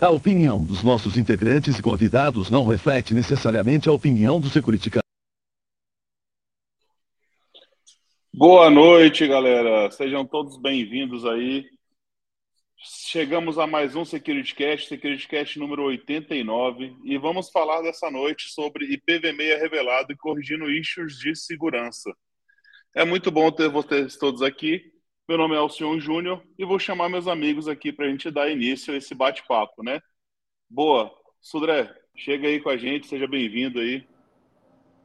[0.00, 5.04] A opinião dos nossos integrantes e convidados não reflete necessariamente a opinião do Securiticast.
[8.32, 9.90] Boa noite, galera.
[9.90, 11.75] Sejam todos bem-vindos aí.
[12.88, 19.60] Chegamos a mais um SecurityCast, SecurityCast número 89, e vamos falar dessa noite sobre IPv6
[19.60, 22.14] revelado e corrigindo issues de segurança.
[22.94, 24.92] É muito bom ter vocês todos aqui.
[25.28, 28.48] Meu nome é Alcion Júnior e vou chamar meus amigos aqui para a gente dar
[28.48, 30.00] início a esse bate-papo, né?
[30.70, 31.12] Boa.
[31.40, 34.06] Sudré, chega aí com a gente, seja bem-vindo aí.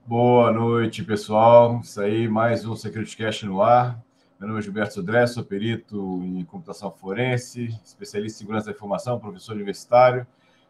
[0.06, 1.80] Boa noite, pessoal.
[1.84, 4.00] Isso aí, mais um SecurityCast no ar.
[4.42, 9.20] Meu nome é Gilberto Sudré, sou perito em computação forense, especialista em segurança da informação,
[9.20, 10.26] professor universitário.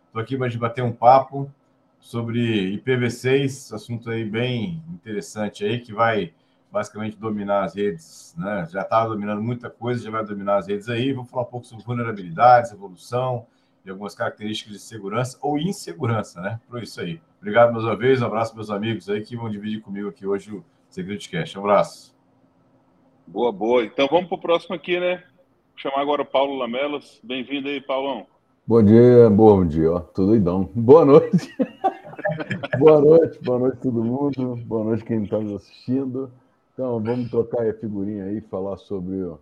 [0.07, 1.49] Estou aqui para bater um papo
[1.97, 6.33] sobre IPv6, assunto aí bem interessante aí, que vai
[6.69, 8.67] basicamente dominar as redes, né?
[8.69, 11.13] Já está dominando muita coisa, já vai dominar as redes aí.
[11.13, 13.47] Vamos falar um pouco sobre vulnerabilidades, evolução
[13.85, 16.59] e algumas características de segurança ou insegurança, né?
[16.67, 17.21] Por isso aí.
[17.39, 20.51] Obrigado mais uma vez, um abraço meus amigos aí que vão dividir comigo aqui hoje
[20.51, 21.55] o Segredo Cash.
[21.55, 22.20] Um abraço.
[23.27, 23.83] Boa, boa.
[23.85, 25.17] Então vamos para o próximo aqui, né?
[25.17, 27.19] Vou chamar agora o Paulo Lamelas.
[27.23, 28.25] Bem-vindo aí, Paulão.
[28.67, 29.99] Bom dia, bom dia, ó.
[29.99, 30.69] Tudo idão.
[30.75, 31.55] Boa noite.
[32.77, 34.55] boa noite, boa noite todo mundo.
[34.65, 36.31] Boa noite quem está nos assistindo.
[36.73, 39.39] Então, vamos trocar a figurinha aí e falar sobre o,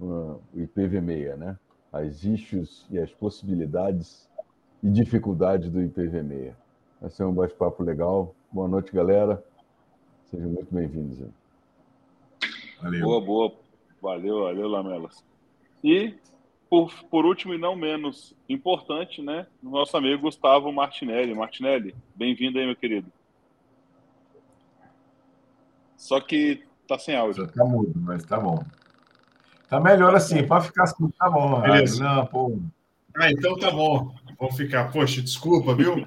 [0.00, 1.56] o IPv6, né?
[1.92, 4.28] As issues e as possibilidades
[4.82, 6.52] e dificuldades do IPv6.
[7.00, 8.34] Vai ser um bate-papo legal.
[8.50, 9.42] Boa noite, galera.
[10.30, 11.18] Sejam muito bem-vindos.
[12.84, 13.00] Valeu.
[13.00, 13.54] Boa, boa.
[14.00, 15.24] Valeu, valeu, Lamelas.
[15.82, 16.14] E,
[16.70, 19.46] por, por último e não menos importante, né?
[19.62, 21.34] Nosso amigo Gustavo Martinelli.
[21.34, 23.10] Martinelli, bem-vindo aí, meu querido.
[25.96, 27.46] Só que Tá sem áudio.
[27.48, 28.62] Tá mudo, mas tá bom.
[29.68, 31.60] Tá melhor assim, pode ficar assim, tá bom.
[31.62, 32.02] Beleza.
[32.02, 32.58] Não, pô.
[33.16, 34.14] Ah, então tá bom.
[34.38, 34.90] Vamos ficar.
[34.92, 36.06] Poxa, desculpa, viu?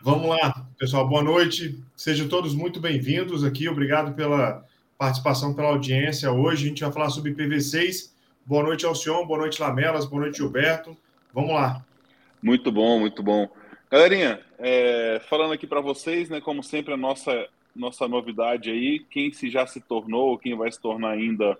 [0.00, 1.06] Vamos lá, pessoal.
[1.06, 1.82] Boa noite.
[1.94, 3.68] Sejam todos muito bem-vindos aqui.
[3.68, 4.64] Obrigado pela
[5.00, 6.30] participação, pela audiência.
[6.30, 8.10] Hoje a gente vai falar sobre IPv6.
[8.44, 9.24] Boa noite, Alcion.
[9.24, 10.04] Boa noite, Lamelas.
[10.04, 10.94] Boa noite, Gilberto.
[11.32, 11.82] Vamos lá.
[12.42, 13.48] Muito bom, muito bom.
[13.90, 19.32] Galerinha, é, falando aqui para vocês, né, como sempre, a nossa nossa novidade aí, quem
[19.32, 21.56] se já se tornou, quem vai se tornar ainda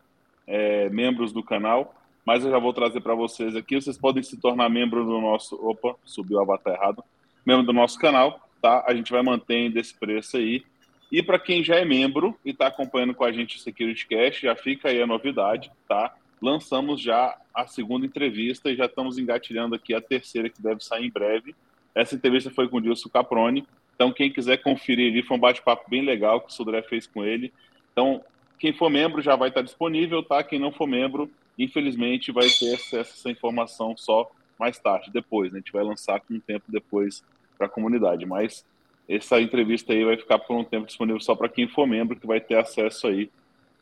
[0.46, 1.94] é, membros do canal,
[2.26, 3.80] mas eu já vou trazer para vocês aqui.
[3.80, 5.56] Vocês podem se tornar membro do nosso.
[5.66, 7.02] Opa, subiu o avatar errado.
[7.46, 8.84] Membro do nosso canal, tá?
[8.86, 10.62] A gente vai mantendo esse preço aí.
[11.10, 14.41] E para quem já é membro e está acompanhando com a gente o Security Cash,
[14.41, 16.15] já fica aí a novidade, tá?
[16.41, 21.06] Lançamos já a segunda entrevista e já estamos engatilhando aqui a terceira, que deve sair
[21.06, 21.54] em breve.
[21.94, 23.66] Essa entrevista foi com o Dilson Caproni,
[24.00, 27.22] então, quem quiser conferir ali, foi um bate-papo bem legal que o Sodré fez com
[27.22, 27.53] ele.
[27.93, 28.25] Então,
[28.59, 30.43] quem for membro já vai estar disponível, tá?
[30.43, 35.53] Quem não for membro, infelizmente, vai ter acesso a essa informação só mais tarde, depois.
[35.53, 35.59] Né?
[35.59, 37.22] A gente vai lançar com um tempo depois
[37.59, 38.25] para a comunidade.
[38.25, 38.65] Mas
[39.16, 42.26] essa entrevista aí vai ficar por um tempo disponível só para quem for membro, que
[42.26, 43.28] vai ter acesso aí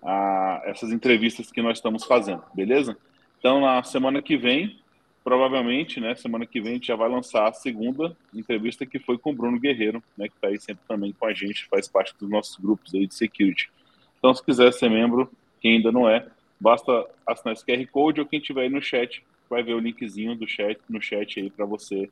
[0.03, 2.97] a essas entrevistas que nós estamos fazendo, beleza?
[3.39, 4.81] Então, na semana que vem,
[5.23, 9.19] provavelmente, né, semana que vem a gente já vai lançar a segunda entrevista que foi
[9.19, 12.15] com o Bruno Guerreiro, né, que está aí sempre também com a gente, faz parte
[12.19, 13.71] dos nossos grupos aí de security.
[14.19, 15.31] Então, se quiser ser membro,
[15.61, 16.27] quem ainda não é,
[16.59, 20.35] basta assinar esse QR Code ou quem tiver aí no chat vai ver o linkzinho
[20.35, 22.09] do chat no chat aí para você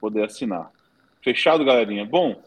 [0.00, 0.70] poder assinar.
[1.22, 2.04] Fechado, galerinha?
[2.04, 2.42] Bom,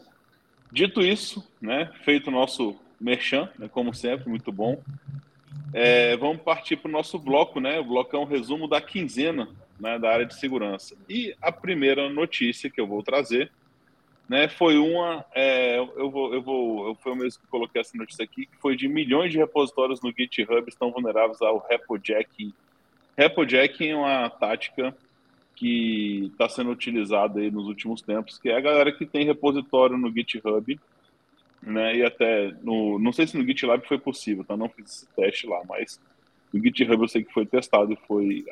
[0.70, 4.80] dito isso, né, feito o nosso merchan, né, como sempre, muito bom.
[5.72, 7.80] É, vamos partir para o nosso bloco, né?
[7.80, 10.96] O bloco é um resumo da quinzena né, da área de segurança.
[11.08, 13.50] E a primeira notícia que eu vou trazer
[14.28, 15.24] né, foi uma.
[15.34, 18.56] É, eu vou, eu vou, eu, foi o mesmo que coloquei essa notícia aqui, que
[18.58, 22.52] foi de milhões de repositórios no GitHub estão vulneráveis ao repojacking.
[23.16, 24.96] Repojacking é uma tática
[25.56, 29.96] que está sendo utilizada aí nos últimos tempos, que é a galera que tem repositório
[29.96, 30.78] no GitHub,
[31.62, 34.56] né, e até no, não sei se no GitLab foi possível, tá?
[34.56, 35.98] Não fiz esse teste lá, mas
[36.52, 38.44] no GitHub eu sei que foi testado e foi,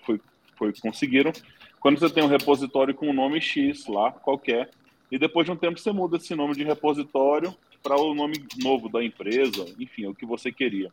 [0.00, 0.20] foi
[0.56, 1.32] foi conseguiram.
[1.80, 4.70] Quando você tem um repositório com um nome X lá, qualquer,
[5.10, 8.88] e depois de um tempo você muda esse nome de repositório para o nome novo
[8.88, 10.90] da empresa, enfim, é o que você queria.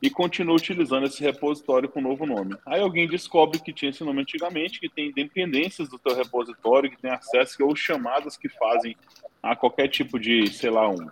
[0.00, 2.54] E continua utilizando esse repositório com um novo nome.
[2.66, 7.00] Aí alguém descobre que tinha esse nome antigamente, que tem dependências do teu repositório, que
[7.00, 8.94] tem acesso ou chamadas que fazem
[9.42, 11.08] a qualquer tipo de, sei lá, um,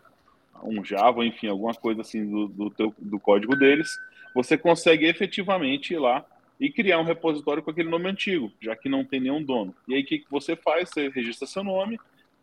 [0.62, 3.98] um Java, enfim, alguma coisa assim do, do, teu, do código deles.
[4.34, 6.24] Você consegue efetivamente ir lá
[6.60, 9.74] e criar um repositório com aquele nome antigo, já que não tem nenhum dono.
[9.88, 10.90] E aí o que, que você faz?
[10.90, 11.98] Você registra seu nome,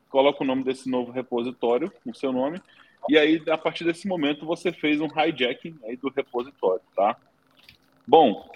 [0.09, 2.61] coloca o nome desse novo repositório no seu nome,
[3.09, 7.17] e aí a partir desse momento você fez um hijacking aí do repositório, tá?
[8.07, 8.49] Bom,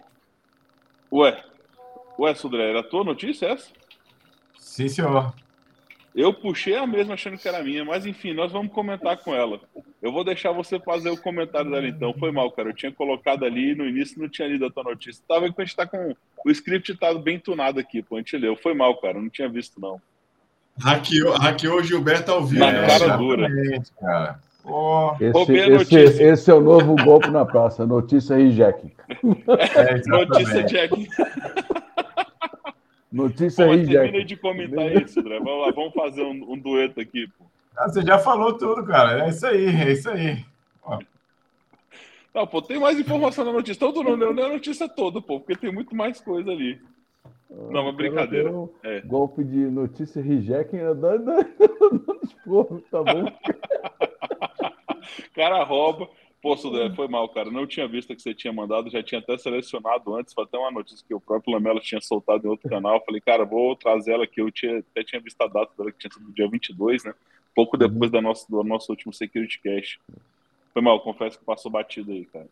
[1.11, 1.43] ué,
[2.19, 3.71] ué, Sudré, era a tua notícia essa?
[4.57, 5.33] Sim, senhor.
[6.15, 9.59] Eu puxei a mesma achando que era minha, mas enfim, nós vamos comentar com ela.
[10.01, 12.13] Eu vou deixar você fazer o comentário dela então.
[12.13, 12.69] Foi mal, cara.
[12.69, 15.21] Eu tinha colocado ali no início não tinha lido a tua notícia.
[15.27, 16.15] Tava que a gente tá com.
[16.45, 18.15] O script tá bem tunado aqui, pô.
[18.15, 18.55] A gente leu.
[18.55, 19.17] Foi mal, cara.
[19.17, 20.01] Eu não tinha visto, não.
[20.79, 22.65] Hackeou, hackeou o Gilberto ao vivo.
[22.65, 22.87] Na né?
[22.87, 23.49] cara dura.
[23.99, 24.39] cara.
[24.67, 28.91] Oh, Esse, esse, esse é o novo golpe na praça, notícia reject.
[29.07, 30.63] é, Notícia.
[30.63, 31.07] Jack.
[33.11, 34.23] Notícia Pô, aí reject.
[34.25, 35.39] de comentar isso, André.
[35.39, 37.45] Vamos lá, vamos fazer um, um dueto aqui, pô.
[37.77, 39.25] Ah, você já falou tudo, cara.
[39.25, 40.43] É isso aí, é isso aí.
[42.33, 43.79] Não, pô, tem mais informação na notícia.
[43.79, 46.81] Todo mundo não leu a notícia toda, pô, porque tem muito mais coisa ali.
[47.69, 48.49] Não, mas brincadeira.
[48.49, 49.01] Então, É.
[49.01, 50.93] Golpe de notícia reject é
[52.45, 53.25] porros, tá bom?
[55.33, 56.07] Cara rouba.
[56.41, 57.49] Pô, Sudré, foi mal, cara.
[57.49, 60.31] Não tinha visto que você tinha mandado, já tinha até selecionado antes.
[60.31, 63.03] Foi até uma notícia que o próprio Lamelo tinha soltado em outro canal.
[63.03, 64.41] Falei, cara, vou trazer ela aqui.
[64.41, 67.15] Eu tinha, até tinha visto a data dela, que tinha sido dia 22, né?
[67.55, 69.97] Pouco depois da nossa, do nosso último Security Cash.
[70.71, 72.47] Foi mal, confesso que passou batido aí, cara.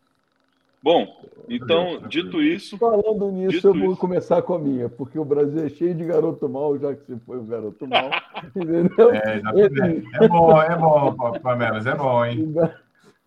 [0.84, 1.16] Bom,
[1.48, 4.00] então, dito isso, Falando nisso, eu vou isso.
[4.00, 7.16] começar com a minha, porque o Brasil é cheio de garoto mal, já que você
[7.20, 8.10] foi um garoto mal.
[8.54, 9.10] Entendeu?
[9.14, 10.14] É, exatamente.
[10.14, 12.54] É bom, é bom, Pa- Pamelas, é bom, hein?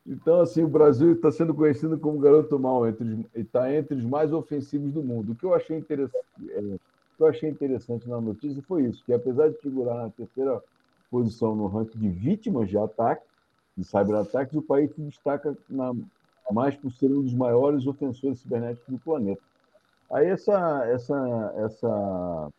[0.06, 3.96] Então, assim, o Brasil está sendo conhecido como garoto mal, entre os- e está entre
[3.98, 5.32] os mais ofensivos do mundo.
[5.32, 6.80] O que eu achei interessante, é, o
[7.18, 10.62] que eu achei interessante na notícia foi isso, que apesar de figurar na terceira
[11.10, 13.26] posição no ranking de vítimas de ataque,
[13.76, 15.92] de cyberataques, o país se destaca na,
[16.52, 19.42] mais por ser um dos maiores ofensores cibernéticos do planeta.
[20.10, 22.50] Aí essa, essa, essa,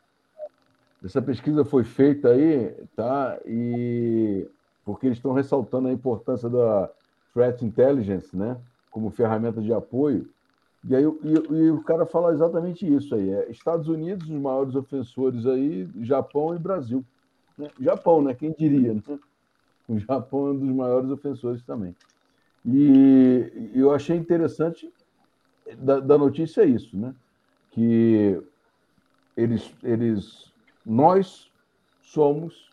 [1.04, 3.38] essa pesquisa foi feita aí, tá?
[3.46, 4.46] E
[4.84, 6.90] porque eles estão ressaltando a importância da
[7.32, 8.58] threat intelligence, né?
[8.90, 10.28] Como ferramenta de apoio.
[10.84, 13.30] E aí e, e o cara fala exatamente isso aí.
[13.30, 17.04] É Estados Unidos, os maiores ofensores aí, Japão e Brasil.
[17.56, 17.70] né?
[17.80, 18.34] Japão, né?
[18.34, 19.02] Quem diria, né?
[19.88, 21.94] O Japão é um dos maiores ofensores também.
[22.64, 24.92] E eu achei interessante
[25.78, 27.14] da, da notícia isso, né?
[27.70, 28.42] Que
[29.36, 30.52] eles, eles,
[30.84, 31.50] nós
[32.02, 32.70] somos,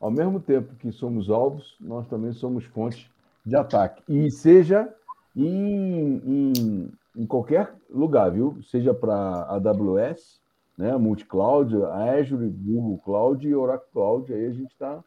[0.00, 3.10] ao mesmo tempo que somos alvos, nós também somos fonte
[3.44, 4.02] de ataque.
[4.08, 4.92] E seja
[5.34, 8.58] em, em, em qualquer lugar, viu?
[8.62, 9.14] Seja para
[9.48, 10.40] AWS,
[10.76, 10.96] né?
[10.96, 14.32] Multicloud, Azure, Google Cloud e Oracle Cloud.
[14.32, 15.02] Aí a gente está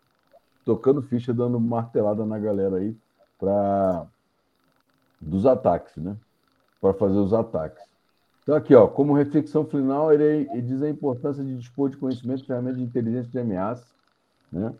[0.63, 2.95] tocando ficha, dando martelada na galera aí
[3.39, 4.05] para
[5.19, 6.15] dos ataques, né?
[6.81, 7.83] Para fazer os ataques.
[8.43, 12.45] Então, aqui, ó, como reflexão final, ele, ele diz a importância de dispor de conhecimento
[12.45, 13.85] ferramentas de inteligência de ameaça,
[14.51, 14.73] né?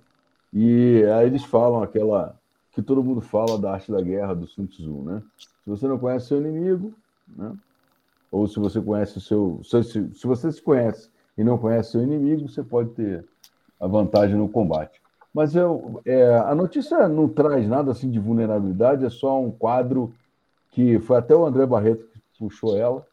[0.52, 2.36] E aí eles falam aquela
[2.72, 5.22] que todo mundo fala da arte da guerra do Sun Tzu, né?
[5.38, 6.94] Se você não conhece seu inimigo,
[7.28, 7.54] né?
[8.32, 11.92] Ou se você conhece o seu, se, se, se você se conhece e não conhece
[11.92, 13.26] seu inimigo, você pode ter
[13.80, 15.02] a vantagem no combate.
[15.34, 20.14] Mas eu, é, a notícia não traz nada assim de vulnerabilidade, é só um quadro
[20.72, 23.06] que foi até o André Barreto que puxou ela,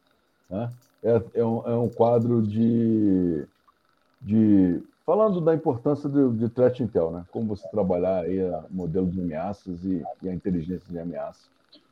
[0.49, 0.71] né?
[1.03, 3.45] é, é, um, é um quadro de,
[4.21, 7.25] de falando da importância de, de threat intel, né?
[7.31, 11.47] Como você trabalhar aí a modelo de ameaças e, e a inteligência de ameaça.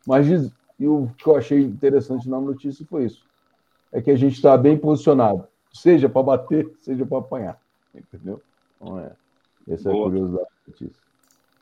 [0.05, 3.23] Mas diz, e o que eu achei interessante na notícia foi isso,
[3.91, 7.59] é que a gente está bem posicionado, seja para bater, seja para apanhar,
[7.93, 8.41] entendeu?
[8.75, 9.11] Então é,
[9.69, 11.05] essa é a curiosidade da notícia.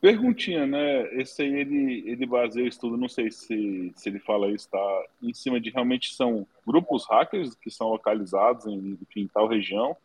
[0.03, 1.07] Perguntinha, né?
[1.13, 5.05] Esse aí ele, ele baseia o estudo, não sei se, se ele fala isso, tá?
[5.21, 9.95] Em cima de realmente são grupos hackers que são localizados em, enfim, tal região,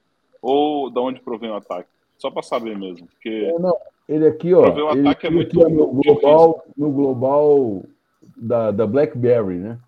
[0.41, 1.89] ou da onde provém o ataque?
[2.17, 3.77] Só para saber mesmo, porque É, não,
[4.09, 4.61] ele aqui, ó.
[4.61, 7.83] Pra ver o ele, ataque é muito é no global, no global
[8.37, 9.81] da, da BlackBerry, né?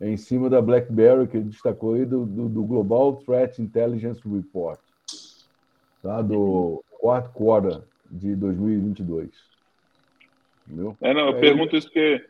[0.00, 4.20] É em cima da BlackBerry que ele destacou aí do, do, do Global Threat Intelligence
[4.24, 4.78] Report,
[6.00, 6.22] tá?
[6.22, 9.30] Do quarto quarter de 2022.
[10.66, 10.96] Entendeu?
[11.00, 12.24] É, não, eu É, pergunto isso porque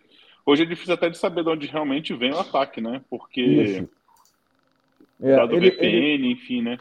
[0.47, 3.03] hoje é difícil até de saber de onde realmente vem o ataque, né?
[3.11, 3.89] Porque Isso.
[5.21, 6.79] É, dado ele- VPN, ele- enfim, né?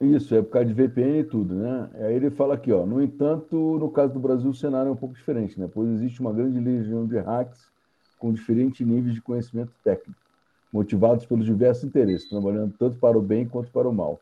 [0.00, 1.90] Isso, é por causa de VPN e tudo, né?
[1.94, 2.84] Aí ele fala aqui, ó.
[2.84, 5.68] No entanto, no caso do Brasil, o cenário é um pouco diferente, né?
[5.72, 7.70] Pois existe uma grande legião de hacks
[8.18, 10.18] com diferentes níveis de conhecimento técnico,
[10.72, 14.20] motivados pelos diversos interesses, trabalhando tanto para o bem quanto para o mal.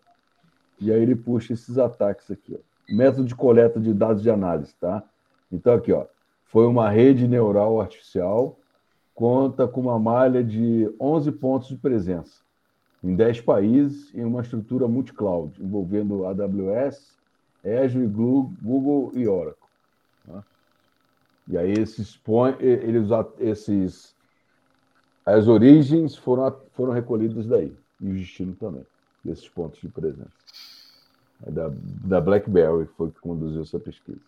[0.80, 2.71] E aí ele puxa esses ataques aqui, ó.
[2.92, 5.02] Método de coleta de dados de análise, tá?
[5.50, 6.06] Então aqui, ó.
[6.44, 8.58] Foi uma rede neural artificial,
[9.14, 12.42] conta com uma malha de 11 pontos de presença.
[13.02, 17.18] em 10 países em uma estrutura multi-cloud, envolvendo AWS,
[17.64, 19.68] Azure, Google e Oracle.
[20.26, 20.44] Tá?
[21.48, 22.20] E aí esses,
[22.60, 23.08] eles,
[23.40, 24.14] esses
[25.24, 28.84] as origens foram, foram recolhidas daí, e o destino também,
[29.24, 30.30] desses pontos de presença.
[31.46, 34.20] Da, da BlackBerry foi que conduziu essa pesquisa.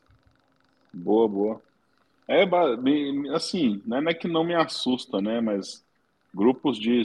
[0.92, 1.62] Boa, boa.
[2.26, 2.44] É,
[3.34, 5.40] assim, não é que não me assusta, né?
[5.40, 5.84] Mas
[6.32, 7.02] grupos de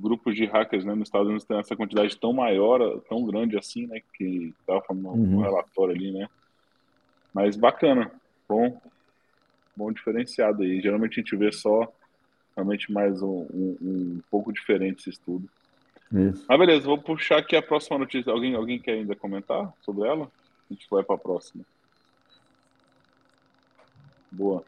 [0.00, 3.86] grupos de hackers né, nos Estados Unidos têm essa quantidade tão maior, tão grande assim,
[3.86, 4.00] né?
[4.14, 5.16] Que estava falando uhum.
[5.16, 6.28] no relatório ali, né?
[7.32, 8.10] Mas bacana,
[8.48, 8.80] bom,
[9.76, 10.80] bom diferenciado aí.
[10.80, 11.92] Geralmente a gente vê só
[12.56, 15.48] realmente mais um, um, um pouco diferente esse estudo.
[16.14, 16.44] Isso.
[16.48, 18.32] Ah, beleza, vou puxar aqui a próxima notícia.
[18.32, 20.30] Alguém, alguém quer ainda comentar sobre ela?
[20.70, 21.64] A gente vai para a próxima.
[24.30, 24.64] Boa.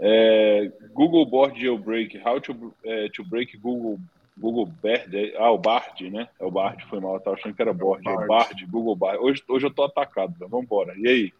[0.00, 2.18] É, Google Board Jailbreak.
[2.24, 4.00] How to, é, to break Google
[4.36, 5.14] Google Bard.
[5.14, 6.28] É, ah, o Bard, né?
[6.40, 7.14] É o Bard, foi mal.
[7.14, 8.08] Eu tava achando que era Board.
[8.08, 9.18] É Bard, Google Bard.
[9.22, 10.34] Hoje, hoje eu tô atacado.
[10.40, 10.46] Né?
[10.48, 10.94] Vamos embora.
[10.96, 11.32] E aí?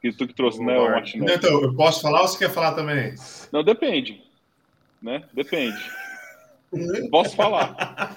[0.00, 1.34] Que tu que trouxe, né, Google né, Martinelli?
[1.36, 3.14] Então, eu posso falar ou você quer falar também?
[3.52, 4.20] Não, depende
[5.02, 5.24] né?
[5.32, 5.90] Depende.
[7.10, 8.14] Posso falar.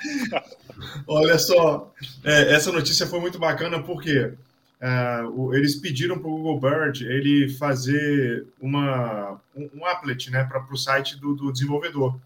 [1.08, 1.94] Olha só,
[2.24, 4.34] é, essa notícia foi muito bacana porque
[4.80, 5.20] é,
[5.54, 10.78] eles pediram para o Google Bird ele fazer uma, um, um applet né, para o
[10.78, 12.18] site do, do, desenvolvedor.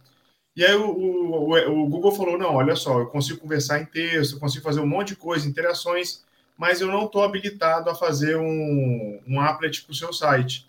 [0.56, 4.34] E aí o, o, o, Google falou: não, olha só, eu consigo conversar em texto,
[4.34, 6.24] eu consigo fazer um monte de coisa, interações,
[6.58, 10.68] mas eu não estou habilitado a fazer um, um applet para o seu site.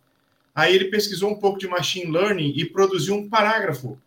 [0.55, 3.99] Aí ele pesquisou um pouco de machine learning e produziu um parágrafo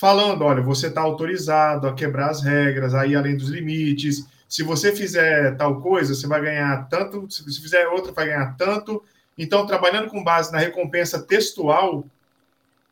[0.00, 4.26] falando: olha, você está autorizado a quebrar as regras, aí além dos limites.
[4.48, 7.30] Se você fizer tal coisa, você vai ganhar tanto.
[7.30, 9.04] Se você fizer outra, vai ganhar tanto.
[9.36, 12.04] Então, trabalhando com base na recompensa textual,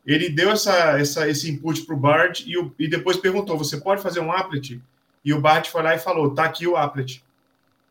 [0.05, 4.03] ele deu essa, essa, esse input para o Bard e, e, depois perguntou: você pode
[4.03, 4.79] fazer um applet?
[5.25, 7.23] E o Bard foi lá e falou: tá aqui o applet.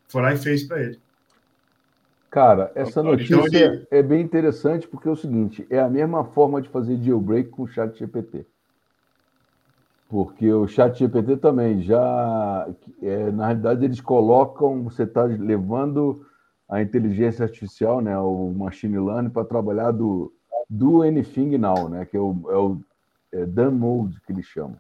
[0.07, 0.99] Foi lá e fez para ele.
[2.31, 3.87] Cara, essa então, notícia então, ele...
[3.91, 7.65] é bem interessante porque é o seguinte: é a mesma forma de fazer jailbreak com
[7.65, 8.47] o Chat GPT.
[10.09, 12.69] Porque o Chat GPT também já.
[13.03, 14.85] É, na realidade, eles colocam.
[14.85, 16.27] Você está levando
[16.69, 20.33] a inteligência artificial, né, o machine learning, para trabalhar do,
[20.69, 22.81] do anything now, né, que é o, é o
[23.33, 24.77] é done mode que eles chamam.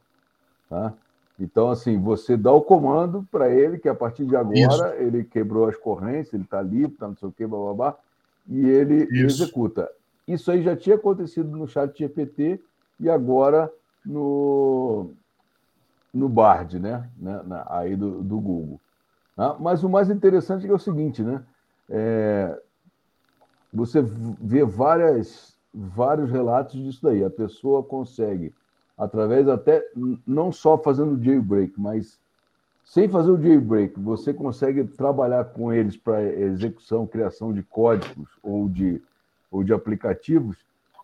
[0.68, 0.92] Tá?
[1.40, 5.02] Então, assim, você dá o comando para ele que a partir de agora Isso.
[5.02, 7.98] ele quebrou as correntes, ele está livre, está não sei o quê, blá, blá, blá,
[8.48, 9.42] e ele Isso.
[9.42, 9.88] executa.
[10.26, 12.60] Isso aí já tinha acontecido no chat GPT
[13.00, 13.70] e agora
[14.04, 15.12] no,
[16.12, 17.08] no Bard, né?
[17.16, 17.42] né?
[17.44, 18.80] Na, aí do, do Google.
[19.36, 21.42] Ah, mas o mais interessante é, é o seguinte, né?
[21.88, 22.60] É,
[23.72, 27.24] você vê várias, vários relatos disso daí.
[27.24, 28.52] A pessoa consegue
[28.96, 29.86] através até
[30.26, 32.18] não só fazendo jailbreak, mas
[32.84, 38.68] sem fazer o jailbreak, você consegue trabalhar com eles para execução, criação de códigos ou
[38.68, 39.00] de,
[39.52, 40.56] ou de aplicativos,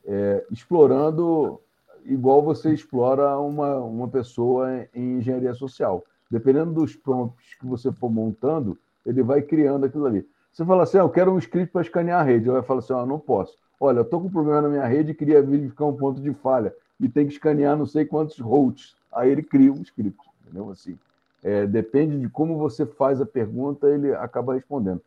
[0.06, 1.60] é, explorando
[2.04, 6.04] igual você explora uma, uma pessoa em engenharia social.
[6.30, 10.26] Dependendo dos prompts que você for montando, ele vai criando aquilo ali.
[10.52, 12.44] Você fala assim, ah, eu quero um script para escanear a rede.
[12.44, 13.56] Ele vai falar assim, ah, não posso.
[13.80, 16.32] Olha, eu estou com um problema na minha rede e queria verificar um ponto de
[16.34, 18.96] falha e tem que escanear não sei quantos routes.
[19.12, 20.70] Aí ele cria um script, entendeu?
[20.70, 20.96] Assim,
[21.42, 25.02] é, depende de como você faz a pergunta, ele acaba respondendo.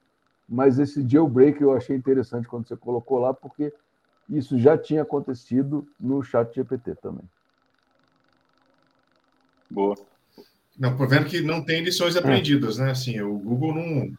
[0.47, 3.73] Mas esse jailbreak eu achei interessante quando você colocou lá, porque
[4.29, 7.23] isso já tinha acontecido no chat GPT também.
[9.69, 9.95] Boa.
[10.77, 12.91] Não, por vendo que não tem lições aprendidas, né?
[12.91, 14.11] Assim, o Google não.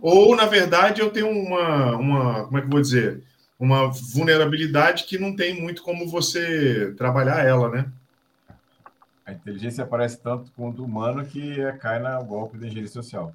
[0.00, 2.44] Ou, na verdade, eu tenho uma, uma.
[2.44, 3.22] Como é que eu vou dizer?
[3.62, 7.92] uma vulnerabilidade que não tem muito como você trabalhar ela, né?
[9.24, 13.32] A inteligência aparece tanto quanto o humano que é, cai no golpe da engenharia social.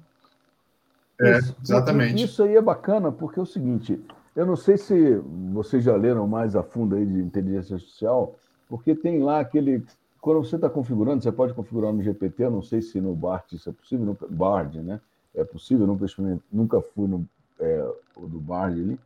[1.18, 2.22] É, exatamente.
[2.22, 3.98] Isso aí é bacana, porque é o seguinte,
[4.34, 5.16] eu não sei se
[5.52, 8.36] vocês já leram mais a fundo aí de inteligência artificial,
[8.68, 9.84] porque tem lá aquele.
[10.20, 13.52] Quando você está configurando, você pode configurar no GPT, eu não sei se no BART
[13.52, 15.00] isso é possível, no Bard, né?
[15.34, 16.06] É possível, nunca,
[16.52, 17.24] nunca fui no
[17.60, 18.98] é, do Bard ali.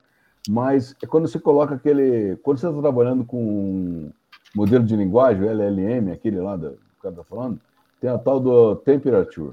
[0.49, 2.37] Mas é quando você coloca aquele.
[2.37, 4.11] Quando você está trabalhando com
[4.55, 7.61] modelo de linguagem, LLM, aquele lá que o cara está falando,
[8.00, 9.52] tem a tal do temperature,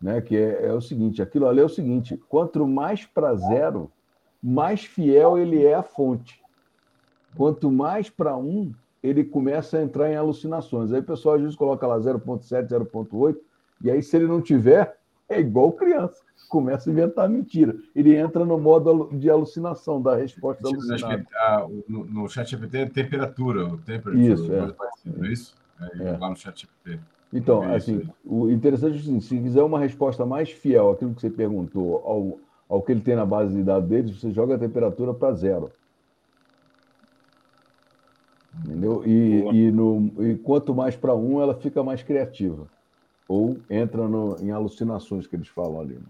[0.00, 0.20] né?
[0.20, 3.90] Que é, é, o seguinte: aquilo ali é o seguinte: quanto mais para zero,
[4.44, 6.42] mais fiel ele é à fonte.
[7.36, 8.72] Quanto mais para um,
[9.02, 10.92] ele começa a entrar em alucinações.
[10.92, 13.36] Aí o pessoal às vezes coloca lá 0,7, 0,8,
[13.82, 14.98] e aí se ele não tiver,
[15.28, 16.22] é igual criança
[16.54, 17.76] começa a inventar mentira.
[17.96, 21.26] Ele entra no modo de alucinação, da resposta alucinada.
[21.88, 24.72] No, no chat GPT é temperatura, o temperatura, isso, é.
[24.72, 25.54] Parecido, é isso?
[25.80, 26.16] É, é.
[26.16, 27.00] Lá no chat GPT.
[27.32, 31.30] Então, assim, o interessante é assim, se quiser uma resposta mais fiel àquilo que você
[31.30, 35.12] perguntou, ao, ao que ele tem na base de dados deles, você joga a temperatura
[35.12, 35.70] para zero.
[38.64, 39.02] Entendeu?
[39.04, 42.66] E, e, no, e quanto mais para um, ela fica mais criativa.
[43.28, 45.94] Ou entra no, em alucinações que eles falam ali.
[45.94, 46.02] Né?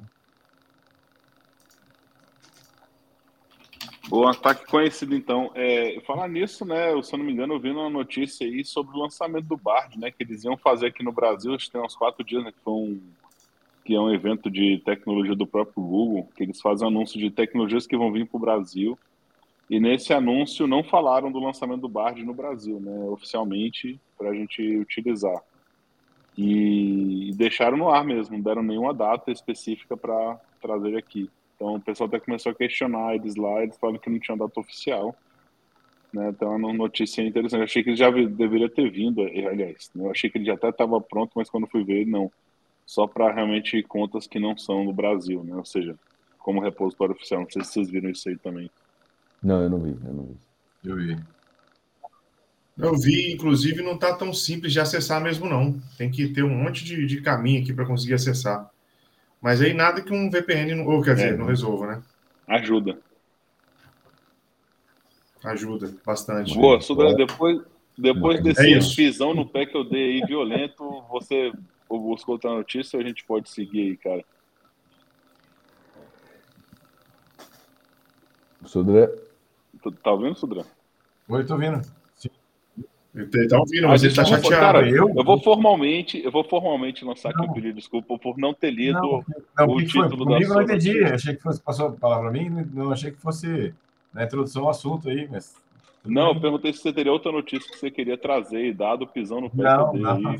[4.10, 5.50] O ataque conhecido, então.
[5.54, 6.90] É, falar nisso, né?
[7.02, 9.98] Se eu não me engano, eu vi uma notícia aí sobre o lançamento do Bard,
[9.98, 10.10] né?
[10.10, 12.52] Que eles iam fazer aqui no Brasil, acho que tem uns quatro dias, né?
[12.52, 13.00] Que foi um,
[13.84, 17.86] que é um evento de tecnologia do próprio Google, que eles fazem anúncio de tecnologias
[17.86, 18.98] que vão vir para o Brasil.
[19.68, 23.04] E nesse anúncio não falaram do lançamento do Bard no Brasil, né?
[23.10, 25.42] Oficialmente, para a gente utilizar.
[26.36, 31.30] E deixaram no ar mesmo, não deram nenhuma data específica para trazer aqui.
[31.54, 34.58] Então o pessoal até começou a questionar eles lá, eles falaram que não tinha data
[34.58, 35.14] oficial.
[36.12, 36.30] Né?
[36.30, 37.60] Então é uma notícia interessante.
[37.60, 39.90] Eu achei que ele já deveria ter vindo, aliás.
[39.94, 40.06] Né?
[40.06, 42.30] Eu achei que ele já até estava pronto, mas quando fui ver, não.
[42.86, 45.54] Só para realmente contas que não são no Brasil, né?
[45.56, 45.96] Ou seja,
[46.38, 47.40] como repositório oficial.
[47.40, 48.70] Não sei se vocês viram isso aí também.
[49.42, 50.36] Não, eu não vi, eu não vi.
[50.84, 51.34] Eu vi.
[52.76, 55.80] Eu vi, inclusive, não está tão simples de acessar mesmo, não.
[55.96, 58.68] Tem que ter um monte de, de caminho aqui para conseguir acessar.
[59.40, 62.02] Mas aí nada que um VPN, ou quer dizer, é, não resolva, né?
[62.46, 62.98] Ajuda.
[65.44, 66.54] Ajuda bastante.
[66.54, 67.60] Boa, Sudra, depois,
[67.96, 71.52] depois desse é pisão no pé que eu dei aí violento, você
[71.98, 74.24] buscou outra notícia ou a gente pode seguir aí, cara?
[78.64, 79.08] Sudré.
[80.02, 80.64] Tá ouvindo, Sudré?
[81.28, 81.80] Oi, tô ouvindo.
[83.14, 84.56] Ele tá ouvindo, mas ele tá chateado.
[84.56, 88.36] Cara, eu, eu vou formalmente, eu vou formalmente lançar aqui um pedido de desculpa por
[88.36, 89.24] não ter lido não,
[89.56, 92.30] não, o título da Comigo eu não entendi, eu achei que fosse, passou a palavra
[92.30, 93.72] para mim, não achei que fosse
[94.12, 95.54] na introdução ao assunto aí, mas...
[96.04, 99.06] Não, eu perguntei se você teria outra notícia que você queria trazer, e dado o
[99.06, 100.02] pisão no pé não, dele.
[100.02, 100.36] Não.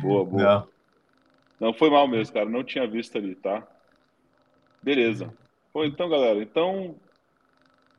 [0.00, 0.42] Boa, boa.
[0.42, 1.68] Não.
[1.68, 3.66] não, foi mal mesmo, cara, não tinha visto ali, tá?
[4.82, 5.32] Beleza.
[5.76, 6.94] Então, galera, então,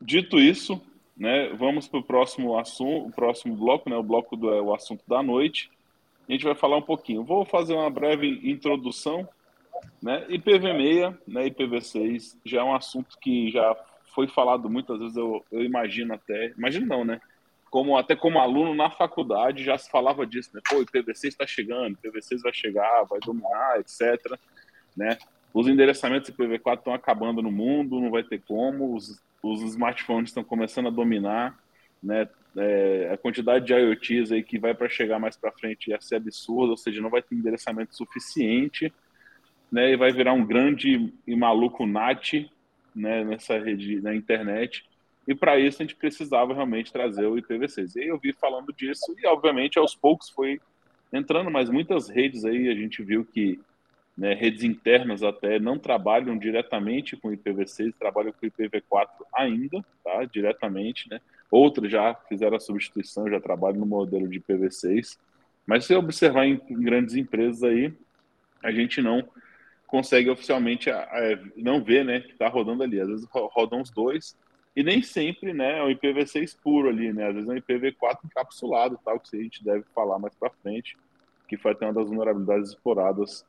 [0.00, 0.80] dito isso,
[1.16, 1.48] né?
[1.54, 3.96] Vamos para o próximo assunto, o próximo bloco, né?
[3.96, 5.70] O bloco do é o assunto da noite.
[6.28, 7.24] A gente vai falar um pouquinho.
[7.24, 9.28] Vou fazer uma breve introdução,
[10.02, 10.26] né?
[10.28, 11.48] IPv6, né?
[11.48, 13.76] IPv6 já é um assunto que já
[14.14, 15.16] foi falado muitas vezes.
[15.16, 17.20] Eu, eu imagino até, imagino não, né?
[17.70, 20.60] Como até como aluno na faculdade já se falava disso, né?
[20.68, 24.38] Pô, IPv6 está chegando, IPv6 vai chegar, vai dominar, etc.
[24.96, 25.18] Né?
[25.52, 28.94] Os endereçamentos IPv4 estão acabando no mundo, não vai ter como.
[28.94, 31.58] Os os smartphones estão começando a dominar,
[32.02, 32.28] né?
[32.58, 36.16] É, a quantidade de IoTs aí que vai para chegar mais para frente ia ser
[36.16, 38.92] absurda, ou seja, não vai ter endereçamento suficiente,
[39.70, 39.92] né?
[39.92, 42.50] E vai virar um grande e maluco NAT,
[42.94, 43.24] né?
[43.24, 44.84] Nessa rede, na internet.
[45.26, 47.96] E para isso a gente precisava realmente trazer o IPv6.
[47.96, 50.60] E eu vi falando disso e, obviamente, aos poucos foi
[51.12, 53.60] entrando, mas muitas redes aí a gente viu que
[54.16, 61.08] né, redes internas até não trabalham diretamente com IPv6, trabalham com IPv4 ainda, tá, diretamente,
[61.10, 61.20] né?
[61.50, 65.18] Outras já fizeram a substituição, já trabalham no modelo de IPv6.
[65.66, 67.92] Mas se observar em, em grandes empresas aí,
[68.62, 69.28] a gente não
[69.86, 70.88] consegue oficialmente
[71.56, 73.00] não ver, né, que está rodando ali.
[73.00, 74.36] Às vezes rodam os dois
[74.76, 77.28] e nem sempre, né, é um IPv6 puro ali, né?
[77.28, 80.98] Às vezes é um IPv4 encapsulado, tal, que a gente deve falar mais para frente,
[81.48, 83.46] que foi até uma das vulnerabilidades exploradas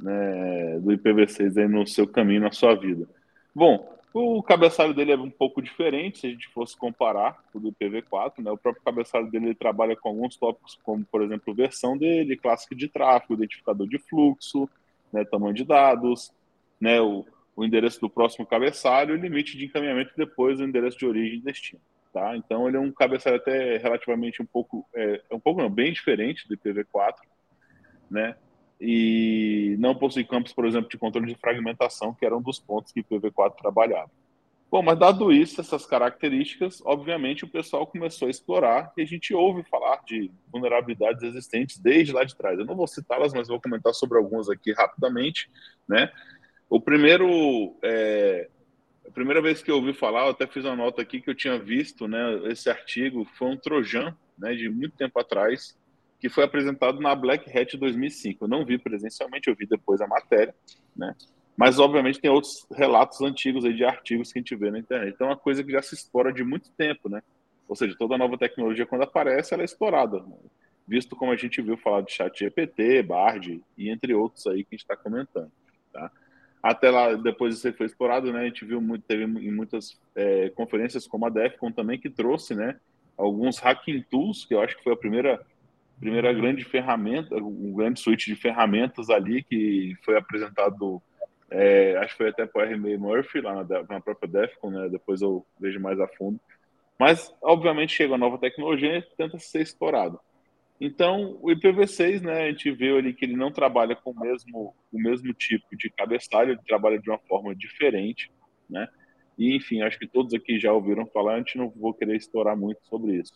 [0.00, 3.08] né, do IPv6 aí no seu caminho, na sua vida.
[3.54, 7.60] Bom, o cabeçalho dele é um pouco diferente se a gente fosse comparar com o
[7.60, 8.42] do IPv4.
[8.42, 8.50] Né?
[8.50, 12.88] O próprio cabeçalho dele trabalha com alguns tópicos, como, por exemplo, versão dele, clássico de
[12.88, 14.68] tráfego, identificador de fluxo,
[15.12, 16.32] né, tamanho de dados,
[16.80, 17.24] né, o,
[17.56, 21.42] o endereço do próximo cabeçalho o limite de encaminhamento depois do endereço de origem e
[21.42, 21.80] destino.
[22.12, 22.36] Tá?
[22.36, 26.46] Então, ele é um cabeçalho até relativamente um pouco, é, um pouco não, bem diferente
[26.46, 27.14] do IPv4,
[28.10, 28.36] né?
[28.80, 32.92] e não possui campos, por exemplo, de controle de fragmentação, que era um dos pontos
[32.92, 34.10] que o IPv4 trabalhava.
[34.68, 39.32] Bom, mas dado isso, essas características, obviamente o pessoal começou a explorar e a gente
[39.32, 42.58] ouve falar de vulnerabilidades existentes desde lá de trás.
[42.58, 45.48] Eu não vou citá-las, mas vou comentar sobre algumas aqui rapidamente,
[45.88, 46.10] né?
[46.68, 48.48] O primeiro, é,
[49.06, 51.34] a primeira vez que eu ouvi falar, eu até fiz uma nota aqui que eu
[51.34, 52.50] tinha visto, né?
[52.50, 54.54] Esse artigo foi um trojan, né?
[54.54, 55.78] De muito tempo atrás,
[56.20, 58.44] que foi apresentado na Black Hat 2005.
[58.44, 60.54] Eu não vi presencialmente, eu vi depois a matéria,
[60.96, 61.14] né?
[61.56, 65.14] Mas, obviamente, tem outros relatos antigos aí de artigos que a gente vê na internet.
[65.14, 67.22] Então, é uma coisa que já se explora de muito tempo, né?
[67.68, 70.20] Ou seja, toda nova tecnologia, quando aparece, ela é explorada.
[70.20, 70.36] Né?
[70.86, 74.74] Visto como a gente viu falar de chat GPT, Bard e entre outros aí que
[74.74, 75.50] a gente está comentando,
[75.92, 76.10] tá?
[76.66, 78.40] Até lá, depois de ser explorado, né?
[78.40, 82.56] A gente viu muito, teve em muitas é, conferências como a DEFCON também, que trouxe,
[82.56, 82.76] né?
[83.16, 85.40] Alguns hacking tools, que eu acho que foi a primeira
[85.98, 91.00] primeira grande ferramenta, um grande suíte de ferramentas ali que foi apresentado,
[91.50, 92.98] é, acho que foi até para R.
[92.98, 94.88] Murphy, lá na, na, própria Defcon, né?
[94.90, 96.38] depois eu vejo mais a fundo.
[96.98, 100.20] Mas, obviamente, chega a nova tecnologia e tenta ser explorado.
[100.80, 104.74] Então, o IPv6, né, a gente vê ali que ele não trabalha com o mesmo,
[104.92, 108.30] o mesmo tipo de cabeçalho, ele trabalha de uma forma diferente,
[108.68, 108.86] né?
[109.38, 112.56] E, enfim, acho que todos aqui já ouviram falar, a gente não vou querer explorar
[112.56, 113.32] muito sobre isso.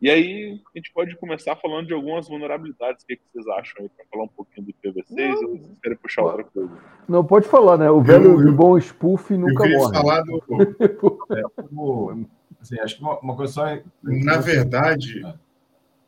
[0.00, 3.02] E aí, a gente pode começar falando de algumas vulnerabilidades.
[3.02, 5.78] O que, que vocês acham aí, para falar um pouquinho do IPv6 não, ou vocês
[5.82, 6.70] querem puxar outra coisa?
[7.08, 7.90] Não, pode falar, né?
[7.90, 9.94] O velho eu, bom spoof nunca eu morre.
[9.96, 10.42] falar do...
[11.34, 12.24] é, o,
[12.60, 13.66] assim, acho que uma, uma coisa só...
[13.66, 13.82] É...
[14.04, 15.22] Na verdade...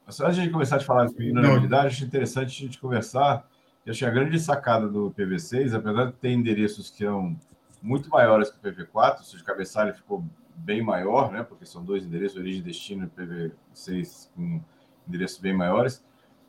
[0.08, 3.46] Antes de começar a falar de vulnerabilidade, acho interessante a gente conversar.
[3.84, 7.36] Eu acho que a grande sacada do PV6, apesar de ter endereços que são
[7.82, 10.24] muito maiores que o PV4, ou seja, o cabeçalho ficou
[10.56, 11.42] bem maior, né?
[11.42, 14.62] Porque são dois endereços, origem e destino e PV6 com
[15.06, 16.02] endereços bem maiores.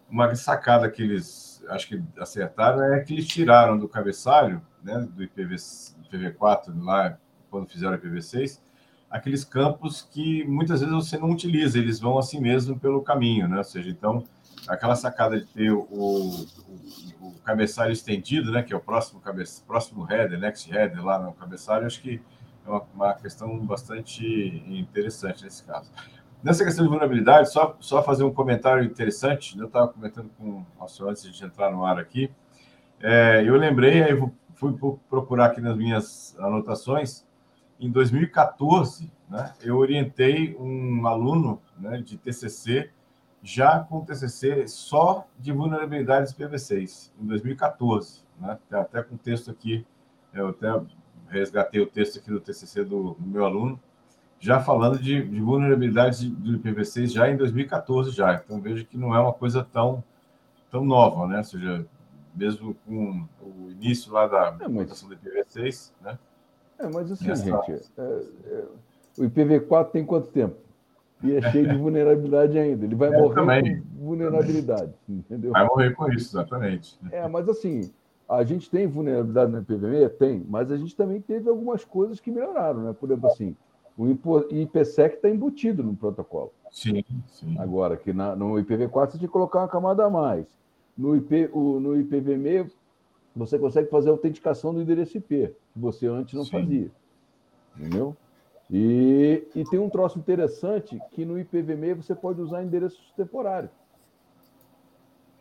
[0.10, 5.06] Uma sacada que eles acho que acertaram é que eles tiraram do cabeçalho, né?
[5.12, 7.18] Do IPv, IPv4 lá
[7.50, 8.62] quando fizeram o IPv6,
[9.10, 13.58] aqueles campos que muitas vezes você não utiliza, eles vão assim mesmo pelo caminho, né?
[13.58, 14.24] Ou seja, então,
[14.68, 16.46] aquela sacada de ter o, o,
[17.22, 18.62] o cabeçalho estendido, né?
[18.62, 22.22] Que é o próximo, cabe, próximo header, next header lá no cabeçalho, acho que
[22.66, 25.92] é uma, uma questão bastante interessante nesse caso.
[26.42, 29.64] Nessa questão de vulnerabilidade, só, só fazer um comentário interessante, né?
[29.64, 32.32] eu estava comentando com o senhor antes de entrar no ar aqui,
[33.02, 34.18] é, eu lembrei, aí
[34.56, 34.74] fui
[35.10, 37.26] procurar aqui nas minhas anotações,
[37.80, 42.92] em 2014, né, eu orientei um aluno né, de TCC,
[43.42, 48.24] já com TCC só de vulnerabilidades PV6, em 2014.
[48.40, 49.86] Né, até com texto aqui,
[50.34, 50.68] eu até
[51.28, 53.80] resgatei o texto aqui do TCC do, do meu aluno,
[54.40, 58.34] já falando de, de vulnerabilidades do IPv6 já em 2014 já.
[58.34, 60.04] Então vejo que não é uma coisa tão
[60.72, 61.38] tão nova, né?
[61.40, 61.86] Ou seja,
[62.34, 66.18] mesmo com o início lá da é, implementação do IPv6, né?
[66.80, 67.44] É, mas assim, Nessa...
[67.44, 68.02] gente, é,
[68.48, 68.66] é,
[69.18, 70.56] o IPv4 tem quanto tempo?
[71.22, 72.86] E é cheio de vulnerabilidade ainda.
[72.86, 73.82] Ele vai morrer também.
[73.82, 75.52] com vulnerabilidade, entendeu?
[75.52, 76.98] Vai morrer com isso, exatamente.
[77.12, 77.92] É, mas assim,
[78.28, 80.10] a gente tem vulnerabilidade no IPv6?
[80.18, 82.96] Tem, mas a gente também teve algumas coisas que melhoraram, né?
[82.98, 83.56] Por exemplo, assim,
[83.98, 84.08] o
[84.50, 86.54] IPsec está embutido no protocolo.
[86.72, 87.60] Sim, sim.
[87.60, 90.48] Agora, que na, no IPv4 você tinha que colocar uma camada a mais.
[90.98, 92.72] No, IP, o, no IPv6
[93.40, 96.52] você consegue fazer a autenticação do endereço IP, que você antes não sim.
[96.52, 96.92] fazia.
[97.78, 98.16] Entendeu?
[98.70, 103.72] E, e tem um troço interessante que no IPv6 você pode usar endereços temporários.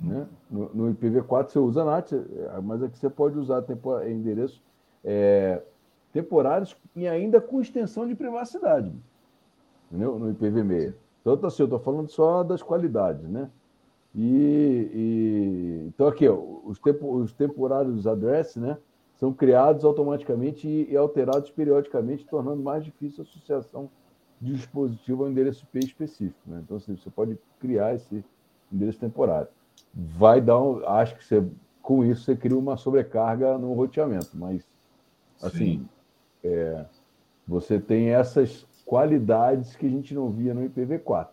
[0.00, 0.26] Né?
[0.48, 2.12] No, no IPv4 você usa NAT,
[2.62, 3.64] mas aqui você pode usar
[4.08, 4.62] endereços
[5.04, 5.60] é,
[6.12, 8.94] temporários e ainda com extensão de privacidade.
[9.90, 10.18] Entendeu?
[10.18, 10.94] No IPv6.
[11.20, 13.50] Então, assim, eu estou falando só das qualidades, né?
[14.20, 18.76] E, e então aqui, ó, os, tempo, os temporários address, né?
[19.14, 23.90] São criados automaticamente e, e alterados periodicamente, tornando mais difícil a associação
[24.40, 26.40] de dispositivo ao endereço IP específico.
[26.46, 26.60] Né?
[26.64, 28.24] Então, assim, você pode criar esse
[28.72, 29.48] endereço temporário
[29.94, 31.44] vai dar um, acho que você
[31.82, 34.66] com isso você cria uma sobrecarga no roteamento, mas
[35.42, 35.88] assim
[36.44, 36.84] é,
[37.46, 41.28] você tem essas qualidades que a gente não via no IPv4.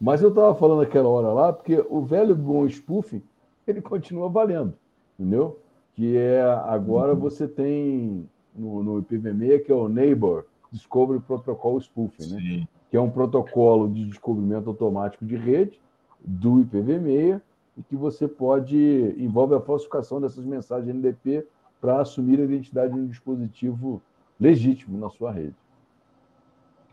[0.00, 3.22] Mas eu estava falando aquela hora lá porque o velho bom spoofing
[3.66, 4.74] ele continua valendo,
[5.18, 5.58] entendeu?
[5.94, 7.18] Que é agora uhum.
[7.18, 12.68] você tem no, no IPv6 que é o Neighbor Discovery Protocol Spoofing, né?
[12.90, 15.80] Que é um protocolo de descobrimento automático de rede
[16.20, 17.40] do IPv6
[17.78, 18.76] e que você pode
[19.18, 21.46] envolve a falsificação dessas mensagens NDP
[21.80, 24.00] para assumir a identidade de um dispositivo
[24.38, 25.54] legítimo na sua rede.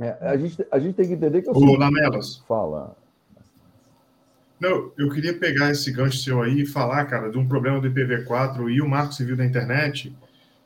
[0.07, 2.43] É, a, gente, a gente tem que entender que eu Ô, Lamelas.
[2.47, 2.95] Fala.
[4.59, 7.89] Não, eu queria pegar esse gancho seu aí e falar, cara, de um problema do
[7.89, 10.15] IPv4 e o Marco Civil da Internet,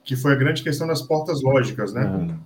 [0.03, 2.05] que foi a grande questão das portas lógicas, né?
[2.05, 2.37] Uhum.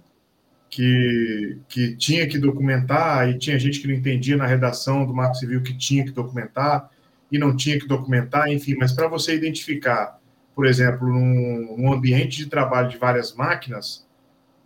[0.70, 5.36] Que, que tinha que documentar e tinha gente que não entendia na redação do Marco
[5.36, 6.90] Civil que tinha que documentar
[7.32, 10.20] e não tinha que documentar, enfim, mas para você identificar,
[10.54, 14.06] por exemplo, num, ambiente de trabalho de várias máquinas,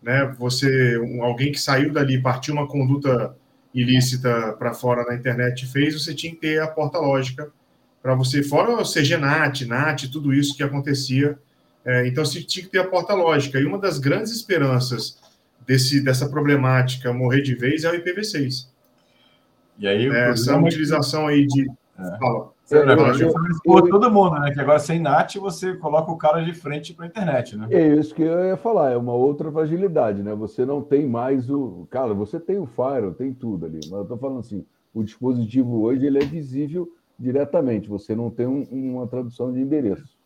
[0.05, 3.35] né, você, um, alguém que saiu dali, partiu uma conduta
[3.73, 7.51] ilícita para fora na internet fez, você tinha que ter a porta lógica
[8.03, 11.39] para você, fora o CGNAT, NAT, tudo isso que acontecia,
[11.83, 15.19] é, então você tinha que ter a porta lógica, e uma das grandes esperanças
[15.65, 18.67] desse, dessa problemática morrer de vez é o IPv6.
[19.79, 21.67] E aí, essa utilização aí de...
[21.97, 22.17] É.
[22.19, 22.54] Fala.
[22.71, 23.33] É, eu, eu,
[23.65, 24.51] eu, todo mundo, né?
[24.51, 27.67] Que agora sem NAT você coloca o cara de frente para a internet, né?
[27.69, 30.33] É isso que eu ia falar, é uma outra fragilidade, né?
[30.33, 31.87] Você não tem mais o.
[31.91, 35.83] Cara, você tem o Fire, tem tudo ali, mas eu estou falando assim, o dispositivo
[35.83, 40.17] hoje ele é visível diretamente, você não tem um, uma tradução de endereço.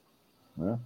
[0.56, 0.80] Né?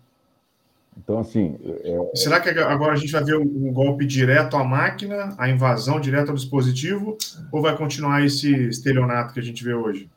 [0.98, 1.58] Então, assim.
[1.64, 2.16] É...
[2.16, 6.32] Será que agora a gente vai ver um golpe direto à máquina, a invasão direta
[6.32, 7.16] ao dispositivo,
[7.52, 10.10] ou vai continuar esse estelionato que a gente vê hoje?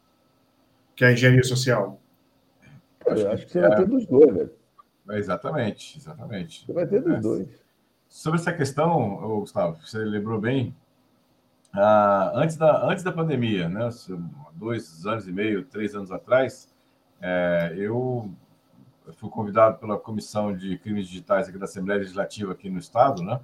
[0.97, 2.01] Que é a engenharia social?
[3.05, 4.51] Eu acho que você vai ter dos dois, velho.
[5.11, 6.67] Exatamente, exatamente.
[6.67, 7.21] Você vai ter dos é.
[7.21, 7.49] dois.
[8.09, 10.75] Sobre essa questão, Gustavo, você lembrou bem,
[11.75, 13.91] ah, antes, da, antes da pandemia, né,
[14.55, 16.73] dois anos e meio, três anos atrás,
[17.21, 18.31] é, eu
[19.19, 23.39] fui convidado pela Comissão de Crimes Digitais aqui da Assembleia Legislativa aqui no Estado, né,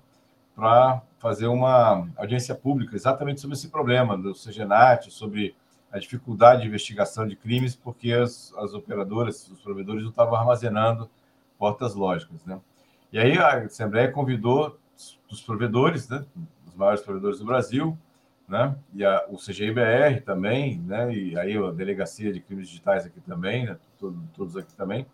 [0.56, 5.54] para fazer uma audiência pública exatamente sobre esse problema do CGNAT, sobre
[5.92, 11.08] a dificuldade de investigação de crimes, porque as, as operadoras, os provedores não estavam armazenando
[11.58, 12.58] portas lógicas, né?
[13.12, 14.78] E aí a Assembleia convidou
[15.30, 16.24] os provedores, né,
[16.66, 17.96] os maiores provedores do Brasil,
[18.48, 23.20] né, e a, o CGIBR também, né, e aí a Delegacia de Crimes Digitais aqui
[23.20, 25.06] também, né, todos, todos aqui também.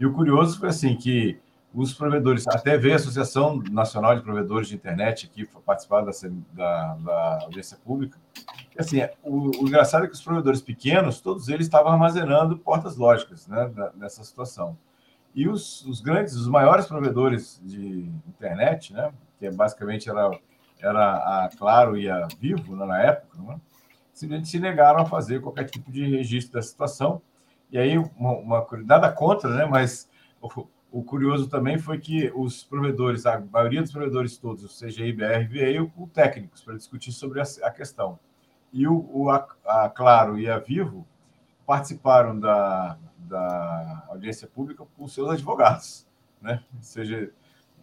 [0.00, 1.38] E o curioso foi assim que
[1.76, 6.10] os provedores, até veio a Associação Nacional de Provedores de Internet aqui participar da,
[6.54, 8.18] da, da audiência pública.
[8.74, 12.96] E, assim, o, o, engraçado é que os provedores pequenos, todos eles estavam armazenando portas
[12.96, 14.78] lógicas né, nessa situação.
[15.34, 20.30] E os, os grandes, os maiores provedores de internet, né, que basicamente era,
[20.80, 23.60] era a Claro e a Vivo né, na época, né,
[24.14, 27.20] simplesmente se negaram a fazer qualquer tipo de registro da situação.
[27.70, 30.08] E aí, uma, uma nada contra, né, mas
[30.98, 35.48] o, curioso também foi que os provedores, a maioria dos provedores todos, o CGI BR,
[35.48, 38.18] veio com técnicos para discutir sobre a, a questão.
[38.72, 41.06] E o, o a, a Claro e a Vivo
[41.66, 46.06] participaram da, da audiência pública com seus advogados,
[46.40, 46.62] né?
[46.74, 47.30] Ou seja,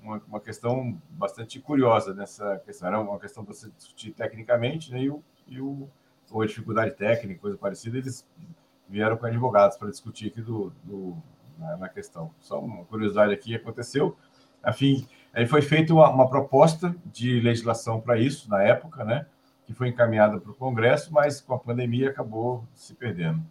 [0.02, 2.88] uma, uma questão bastante curiosa nessa questão.
[2.88, 5.02] Era uma questão para se discutir tecnicamente, né?
[5.02, 5.90] E, o, e o,
[6.32, 8.28] ou a dificuldade técnica, coisa parecida, eles
[8.88, 11.18] vieram com advogados para discutir aqui do, do
[11.58, 12.32] na, na, questão.
[12.40, 14.18] Só uma curiosidade aqui aconteceu.
[14.62, 19.26] Afim, aí foi feita uma, uma proposta de legislação para isso na época, né?
[19.66, 23.44] Que foi encaminhada para o Congresso, mas com a pandemia acabou se perdendo.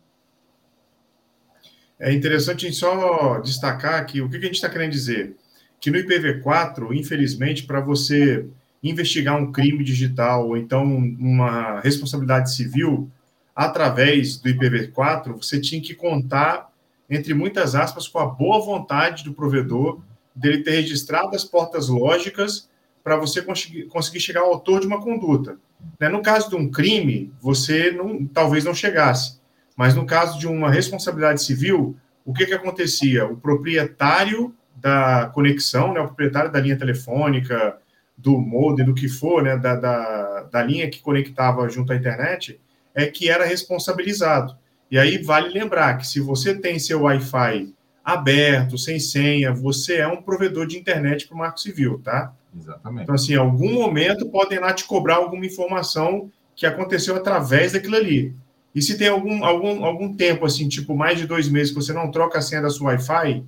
[1.99, 5.37] É interessante só destacar que o que a gente está querendo dizer?
[5.81, 8.49] Que no IPv4, infelizmente, para você
[8.83, 13.09] investigar um crime digital ou então uma responsabilidade civil
[13.55, 16.72] através do IPv4, você tinha que contar,
[17.15, 20.01] entre muitas aspas, com a boa vontade do provedor
[20.35, 22.71] dele ter registrado as portas lógicas
[23.05, 25.59] para você conseguir, chegar ao autor de uma conduta.
[26.01, 26.09] Né?
[26.09, 29.41] No caso de um crime, você não, talvez não chegasse.
[29.77, 31.95] Mas no caso de uma responsabilidade civil,
[32.25, 33.27] o que, que acontecia?
[33.27, 37.77] O proprietário da conexão, né, o proprietário da linha telefônica,
[38.17, 42.59] do modem, do que for, né, da, da, da linha que conectava junto à internet,
[42.95, 44.57] é que era responsabilizado.
[44.93, 47.73] E aí vale lembrar que se você tem seu Wi-Fi
[48.05, 52.35] aberto, sem senha, você é um provedor de internet para o Marco Civil, tá?
[52.55, 53.05] Exatamente.
[53.05, 57.97] Então, assim, em algum momento podem lá te cobrar alguma informação que aconteceu através daquilo
[57.97, 58.37] ali.
[58.75, 61.95] E se tem algum, algum, algum tempo, assim, tipo mais de dois meses, que você
[61.95, 63.47] não troca a senha da sua Wi-Fi,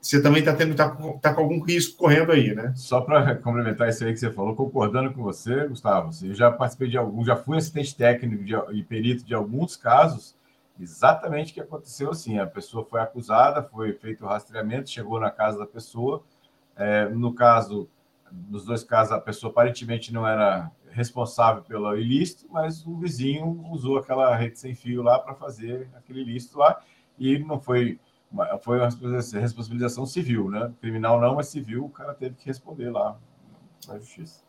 [0.00, 0.88] você também está tendo tá,
[1.20, 2.72] tá com algum risco correndo aí, né?
[2.74, 6.88] Só para complementar isso aí que você falou, concordando com você, Gustavo, eu já participei
[6.88, 10.35] de algum, já fui assistente técnico de, e perito de alguns casos,
[10.78, 15.30] exatamente o que aconteceu assim, a pessoa foi acusada, foi feito o rastreamento, chegou na
[15.30, 16.22] casa da pessoa,
[16.76, 17.88] é, no caso,
[18.30, 23.98] nos dois casos, a pessoa aparentemente não era responsável pelo ilícito, mas o vizinho usou
[23.98, 26.80] aquela rede sem fio lá para fazer aquele ilícito lá
[27.18, 27.98] e não foi
[28.60, 30.72] foi uma responsabilização civil, né?
[30.80, 33.16] Criminal não, mas civil, o cara teve que responder lá
[33.86, 34.42] na justiça.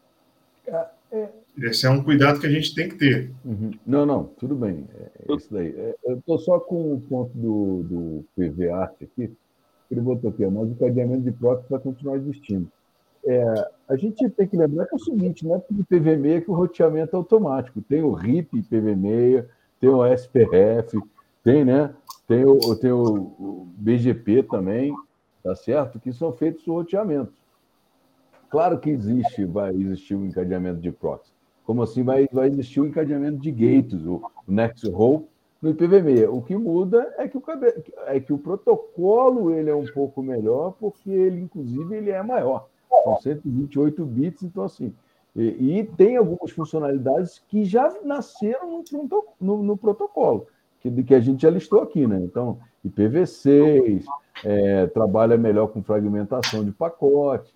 [1.12, 1.30] É.
[1.60, 3.32] Esse é um cuidado que a gente tem que ter.
[3.44, 3.72] Uhum.
[3.86, 4.86] Não, não, tudo bem.
[5.00, 5.70] É, é isso daí.
[5.70, 9.32] É, eu estou só com o ponto do, do PV Arte aqui.
[9.90, 12.70] Ele botou aqui, mas o cadeamento de prótese vai continuar existindo.
[13.26, 16.52] É, a gente tem que lembrar que é o seguinte, não é tudo IPv6 que
[16.52, 17.82] o roteamento é automático.
[17.82, 19.46] Tem o RIP IPv6,
[19.80, 21.00] tem o SPF,
[21.44, 21.94] tem, né?
[22.28, 24.94] Tem o, tem o, o BGP também,
[25.44, 26.00] tá certo?
[26.00, 27.34] Que são feitos o roteamento.
[28.50, 31.32] Claro que existe, vai existir um encadeamento de proxy.
[31.66, 35.28] Como assim vai, vai existir um encadeamento de gates, o, Next Hop
[35.62, 36.30] no IPv6.
[36.32, 37.44] O que muda é que o,
[38.06, 42.68] é que o protocolo ele é um pouco melhor, porque ele, inclusive, ele é maior.
[43.04, 44.94] São 128 bits, então assim.
[45.36, 50.48] E, e tem algumas funcionalidades que já nasceram no, no, no protocolo,
[50.80, 52.20] que, que a gente já listou aqui, né?
[52.24, 54.04] Então, IPv6,
[54.44, 57.54] é, trabalha melhor com fragmentação de pacote,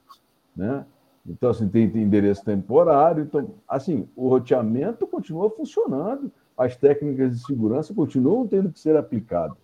[0.56, 0.86] né?
[1.26, 3.24] Então, assim, tem, tem endereço temporário.
[3.24, 9.58] Então, assim, o roteamento continua funcionando as técnicas de segurança continuam tendo que ser aplicadas.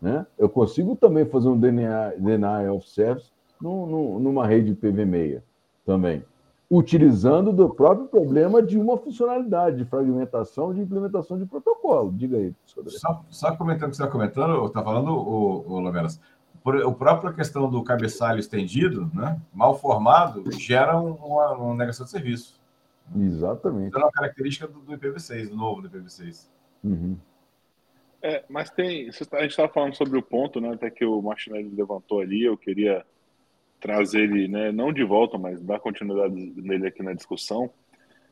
[0.00, 0.26] Né?
[0.38, 5.40] Eu consigo também fazer um DNA, DNA of Service numa rede PV6
[5.84, 6.22] também,
[6.70, 12.12] utilizando do próprio problema de uma funcionalidade de fragmentação de implementação de protocolo.
[12.12, 12.54] Diga aí,
[12.86, 15.80] Só, só comentando o que você está comentando, está falando, o, o
[16.66, 22.10] Laveras, a própria questão do cabeçalho estendido, né, mal formado, gera uma, uma negação de
[22.10, 22.60] serviço.
[23.14, 23.88] Exatamente.
[23.88, 26.48] Então, é uma característica do, do IPv6, do novo do IPv6.
[26.82, 27.16] Uhum.
[28.22, 29.08] É, mas tem.
[29.08, 30.70] A gente estava falando sobre o ponto, né?
[30.70, 33.04] Até que o Martinelli levantou ali, eu queria
[33.78, 37.70] trazer ele, né, não de volta, mas dar continuidade nele aqui na discussão.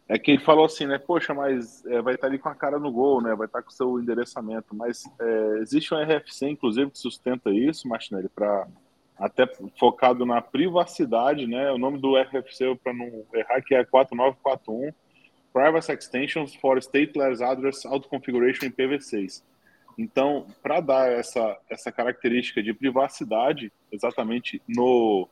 [0.06, 0.98] É que ele falou assim, né?
[0.98, 3.34] Poxa, mas é, vai estar ali com a cara no gol, né?
[3.34, 4.74] Vai estar com o seu endereçamento.
[4.74, 8.66] Mas é, existe um RFC, inclusive, que sustenta isso, Martinelli, para
[9.18, 9.46] até
[9.78, 11.70] focado na privacidade, né?
[11.70, 14.92] O nome do RFC, para não errar, que é 4941,
[15.52, 19.42] Privacy Extensions for Stateless Address Auto Configuration em PV6.
[19.96, 25.28] Então, para dar essa, essa característica de privacidade, exatamente no,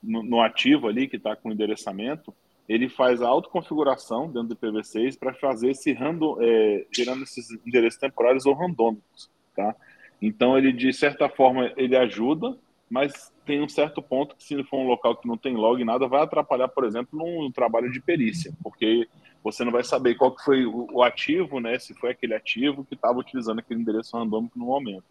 [0.00, 2.32] no, no ativo ali, que está com endereçamento,
[2.68, 7.98] ele faz a autoconfiguração dentro do IPv6 para fazer esse random, é, gerando esses endereços
[7.98, 9.74] temporários ou randômicos, tá?
[10.20, 12.56] Então, ele, de certa forma, ele ajuda
[12.90, 16.08] mas tem um certo ponto que se for um local que não tem log nada,
[16.08, 19.06] vai atrapalhar, por exemplo, num trabalho de perícia, porque
[19.44, 21.78] você não vai saber qual que foi o ativo, né?
[21.78, 25.04] Se foi aquele ativo que estava utilizando aquele endereço randômico no momento.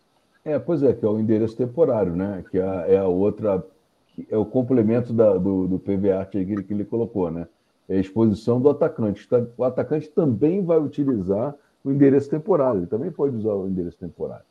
[0.43, 2.43] É, pois é, que é o endereço temporário, né?
[2.49, 3.63] Que é, é a outra,
[4.29, 7.47] é o complemento da, do, do PVA que ele, que ele colocou, né?
[7.89, 9.27] É a exposição do atacante.
[9.57, 14.45] O atacante também vai utilizar o endereço temporário, ele também pode usar o endereço temporário.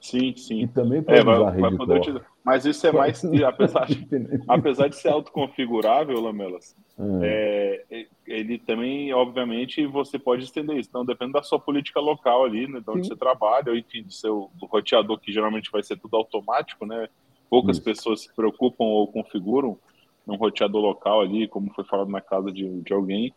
[0.00, 0.60] Sim, sim.
[0.60, 2.26] E também pode é, usar vai, rede vai utilizar.
[2.44, 3.24] Mas isso é mais.
[3.24, 4.06] apesar, de,
[4.46, 6.76] apesar de ser autoconfigurável, Lamelas,
[7.22, 7.82] é.
[7.90, 10.90] É, ele também, obviamente, você pode estender isso.
[10.90, 13.08] Então, depende da sua política local ali, né, de onde sim.
[13.08, 17.08] você trabalha, ou enfim, do seu do roteador, que geralmente vai ser tudo automático, né?
[17.48, 17.84] Poucas isso.
[17.84, 19.78] pessoas se preocupam ou configuram
[20.26, 23.34] um roteador local ali, como foi falado na casa de, de alguém.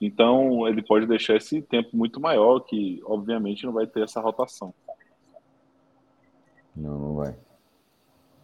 [0.00, 4.72] Então, ele pode deixar esse tempo muito maior, que obviamente não vai ter essa rotação.
[6.74, 7.36] Não, não vai.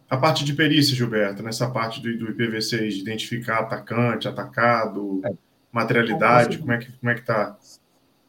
[0.09, 5.33] A parte de perícia, Gilberto, nessa parte do, do IPv6, de identificar atacante, atacado, é.
[5.71, 7.57] materialidade, como é que como é que tá?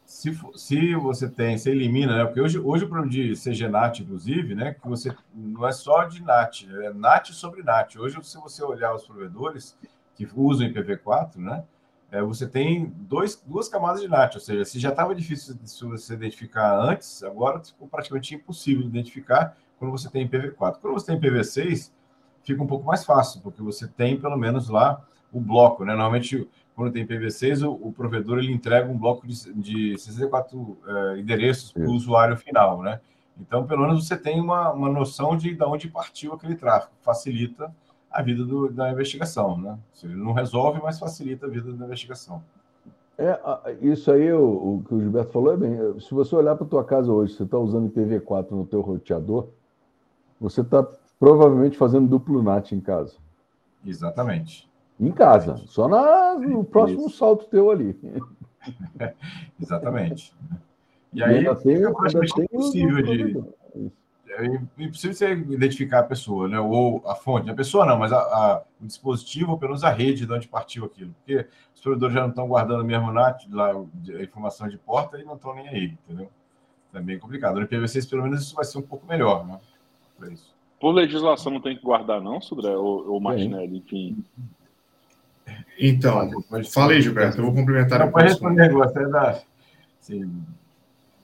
[0.09, 2.25] Se, se você tem, você elimina, né?
[2.25, 4.73] Porque hoje, hoje o problema de CGNAT, inclusive, né?
[4.73, 7.95] Que você não é só de NAT, é NAT sobre NAT.
[7.99, 9.77] Hoje, se você olhar os provedores
[10.15, 11.63] que usam IPv4, né?
[12.11, 15.69] É, você tem dois, duas camadas de NAT, ou seja, se já estava difícil de
[15.69, 20.79] você identificar antes, agora ficou praticamente impossível de identificar quando você tem IPv4.
[20.81, 21.91] Quando você tem IPv6,
[22.41, 25.93] fica um pouco mais fácil, porque você tem pelo menos lá o bloco, né?
[25.93, 31.19] Normalmente, quando tem IPv6, o, o provedor ele entrega um bloco de, de 64 é,
[31.19, 33.01] endereços para o usuário final, né?
[33.37, 36.93] Então, pelo menos você tem uma, uma noção de, de onde partiu aquele tráfego.
[37.01, 37.69] Facilita
[38.09, 39.77] a vida do, da investigação, né?
[40.01, 42.41] Ele não resolve, mas facilita a vida da investigação.
[43.17, 43.37] É,
[43.81, 44.41] isso aí, o,
[44.77, 45.99] o, que o Gilberto falou é bem.
[45.99, 49.49] Se você olhar para a tua casa hoje, você está usando IPv4 no teu roteador,
[50.39, 50.87] você está
[51.19, 53.17] provavelmente fazendo duplo NAT em casa.
[53.85, 54.68] Exatamente.
[54.99, 57.17] Em casa, só na, no próximo Isso.
[57.17, 57.97] salto teu ali.
[59.61, 60.33] Exatamente.
[61.13, 63.59] E aí, ainda tem, é praticamente impossível de.
[64.31, 64.45] É
[64.77, 66.59] impossível você identificar a pessoa, né?
[66.59, 67.49] Ou a fonte.
[67.49, 70.47] A pessoa não, mas a, a, o dispositivo, ou pelo menos a rede de onde
[70.47, 71.13] partiu aquilo.
[71.17, 75.23] Porque os provedores já não estão guardando mesmo NAT, lá, a informação de porta e
[75.23, 76.29] não estão nem aí, entendeu?
[76.93, 77.59] É bem complicado.
[77.59, 79.59] No IPv6, pelo menos, isso vai ser um pouco melhor, né?
[80.31, 80.53] isso.
[80.79, 82.75] Por legislação não tem que guardar, não, Sudré?
[82.75, 84.23] Ou, ou Martinelli, enfim.
[85.77, 86.29] Então,
[86.71, 87.99] falei, Gilberto, eu vou complementar.
[87.99, 89.41] Não, pode responder, é da.
[90.01, 90.43] Sim.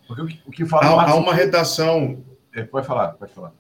[0.08, 1.04] Porque o que, o que fala.
[1.04, 2.24] Há, há uma redação.
[2.54, 3.52] É, pode falar, pode falar.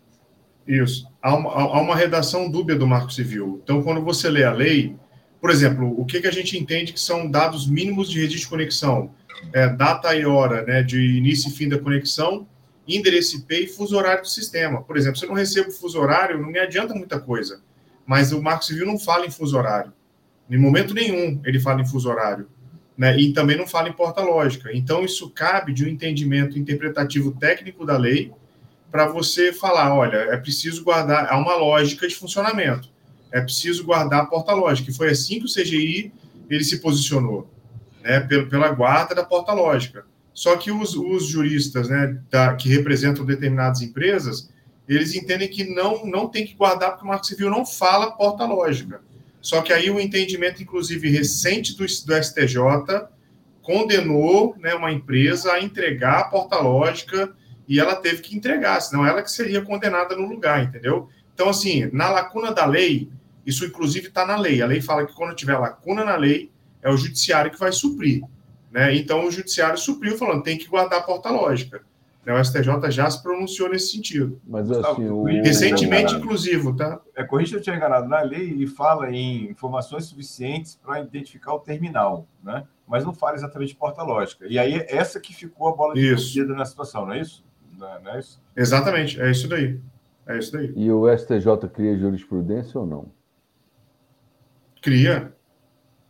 [0.67, 1.07] Isso.
[1.21, 3.59] Há uma, há uma redação dúbia do Marco Civil.
[3.63, 4.95] Então, quando você lê a lei,
[5.41, 8.49] por exemplo, o que, que a gente entende que são dados mínimos de registro de
[8.49, 9.11] conexão?
[9.53, 12.47] É, data e hora né, de início e fim da conexão
[12.87, 14.81] endereço IP e fuso horário do sistema.
[14.81, 17.61] Por exemplo, se eu não recebo fuso horário, não me adianta muita coisa.
[18.05, 19.91] Mas o Marco Civil não fala em fuso horário.
[20.49, 22.47] Em momento nenhum ele fala em fuso horário.
[22.97, 23.19] Né?
[23.19, 24.69] E também não fala em porta lógica.
[24.73, 28.31] Então, isso cabe de um entendimento interpretativo técnico da lei
[28.89, 32.89] para você falar: olha, é preciso guardar, há uma lógica de funcionamento.
[33.31, 34.89] É preciso guardar a porta lógica.
[34.89, 36.13] E foi assim que o CGI
[36.49, 37.49] ele se posicionou,
[38.01, 38.21] né?
[38.21, 40.05] pela guarda da porta lógica.
[40.33, 44.49] Só que os, os juristas né, da, que representam determinadas empresas,
[44.87, 48.45] eles entendem que não, não tem que guardar, porque o Marco Civil não fala porta
[48.45, 49.01] lógica.
[49.45, 52.57] Só que aí o entendimento, inclusive, recente do, do STJ
[53.61, 57.31] condenou né, uma empresa a entregar a porta lógica
[57.67, 61.09] e ela teve que entregar, senão ela que seria condenada no lugar, entendeu?
[61.31, 63.07] Então, assim, na lacuna da lei,
[63.45, 64.63] isso inclusive está na lei.
[64.63, 68.23] A lei fala que quando tiver lacuna na lei, é o judiciário que vai suprir.
[68.71, 68.95] Né?
[68.95, 71.83] Então, o judiciário supriu falando tem que guardar a porta lógica.
[72.25, 72.33] Né?
[72.33, 74.41] O STJ já se pronunciou nesse sentido.
[74.45, 75.23] Mas assim, o...
[75.23, 76.99] Recentemente, inclusive, tá?
[77.15, 78.07] É, corrija eu tinha enganado.
[78.07, 82.65] Na lei, ele fala em informações suficientes para identificar o terminal, né?
[82.87, 84.45] mas não fala exatamente de porta lógica.
[84.47, 87.43] E aí, essa que ficou a bola de partida na situação, não é isso?
[87.77, 88.41] Não é isso?
[88.55, 89.79] Exatamente, é isso daí.
[90.27, 90.73] É isso daí.
[90.75, 93.11] E o STJ cria jurisprudência ou não?
[94.81, 95.33] Cria.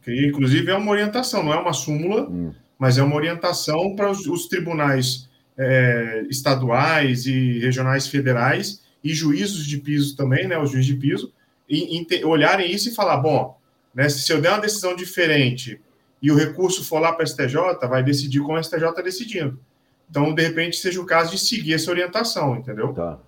[0.01, 0.27] Cria.
[0.27, 2.53] Inclusive, é uma orientação, não é uma súmula, hum.
[2.77, 9.65] mas é uma orientação para os, os tribunais é, estaduais e regionais federais e juízos
[9.65, 11.31] de piso também, né, os juízes de piso,
[11.69, 13.57] e, e, olharem isso e falar, bom,
[13.93, 15.79] né, se eu der uma decisão diferente
[16.21, 17.55] e o recurso for lá para a STJ,
[17.87, 19.59] vai decidir como a STJ está decidindo.
[20.09, 22.93] Então, de repente, seja o caso de seguir essa orientação, entendeu?
[22.93, 23.19] Tá.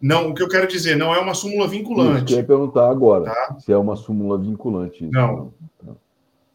[0.00, 2.32] Não, o que eu quero dizer, não é uma súmula vinculante.
[2.32, 3.56] Isso, eu perguntar agora, tá?
[3.58, 5.04] se é uma súmula vinculante.
[5.04, 5.12] Isso.
[5.12, 5.52] Não.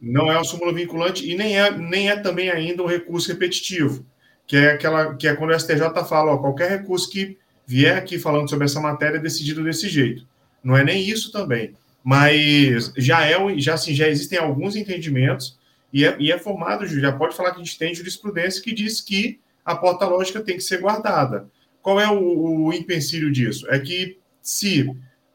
[0.02, 4.06] Não é uma súmula vinculante e nem é, nem é também ainda um recurso repetitivo,
[4.48, 8.20] que é aquela que é quando o STJ fala, ó, qualquer recurso que vier aqui
[8.20, 10.28] falando sobre essa matéria é decidido desse jeito.
[10.64, 11.74] Não é nem isso também,
[12.04, 15.58] mas já é já assim, já existem alguns entendimentos
[15.92, 19.02] e é, e é formado, já pode falar que a gente tem jurisprudência que diz
[19.02, 21.50] que a porta lógica tem que ser guardada.
[21.82, 23.70] Qual é o, o empecilho disso?
[23.70, 24.90] É que se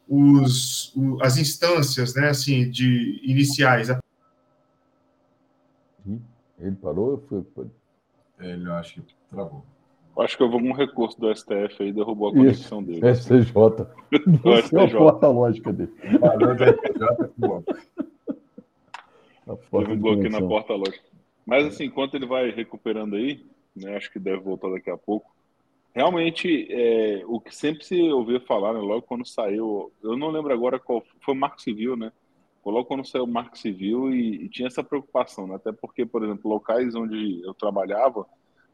[0.08, 3.88] os, o, as instâncias, né, assim, de iniciais.
[6.58, 7.24] Ele parou?
[7.54, 7.66] Foi.
[8.40, 9.64] Ele, eu acho que travou.
[10.18, 13.14] Acho que houve algum recurso do STF aí, derrubou a conexão Isso, dele.
[13.14, 13.52] STJ.
[14.42, 15.92] Você é a porta lógica dele.
[16.20, 17.30] Valeu, STJ,
[19.70, 21.04] Teve um bloqueio na porta lógica.
[21.46, 25.30] Mas assim, enquanto ele vai recuperando aí, né, acho que deve voltar daqui a pouco.
[25.94, 30.52] Realmente, é, o que sempre se ouvia falar, né, logo quando saiu, eu não lembro
[30.52, 32.12] agora qual foi o Marco Civil, né?
[32.64, 35.54] Logo quando saiu o Marco Civil e, e tinha essa preocupação, né?
[35.54, 38.26] até porque, por exemplo, locais onde eu trabalhava,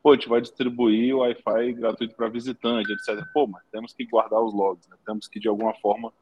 [0.03, 3.24] pô, a gente vai distribuir o Wi-Fi gratuito para visitante, etc.
[3.32, 4.97] Pô, mas temos que guardar os logs, né?
[5.07, 6.12] temos que de alguma forma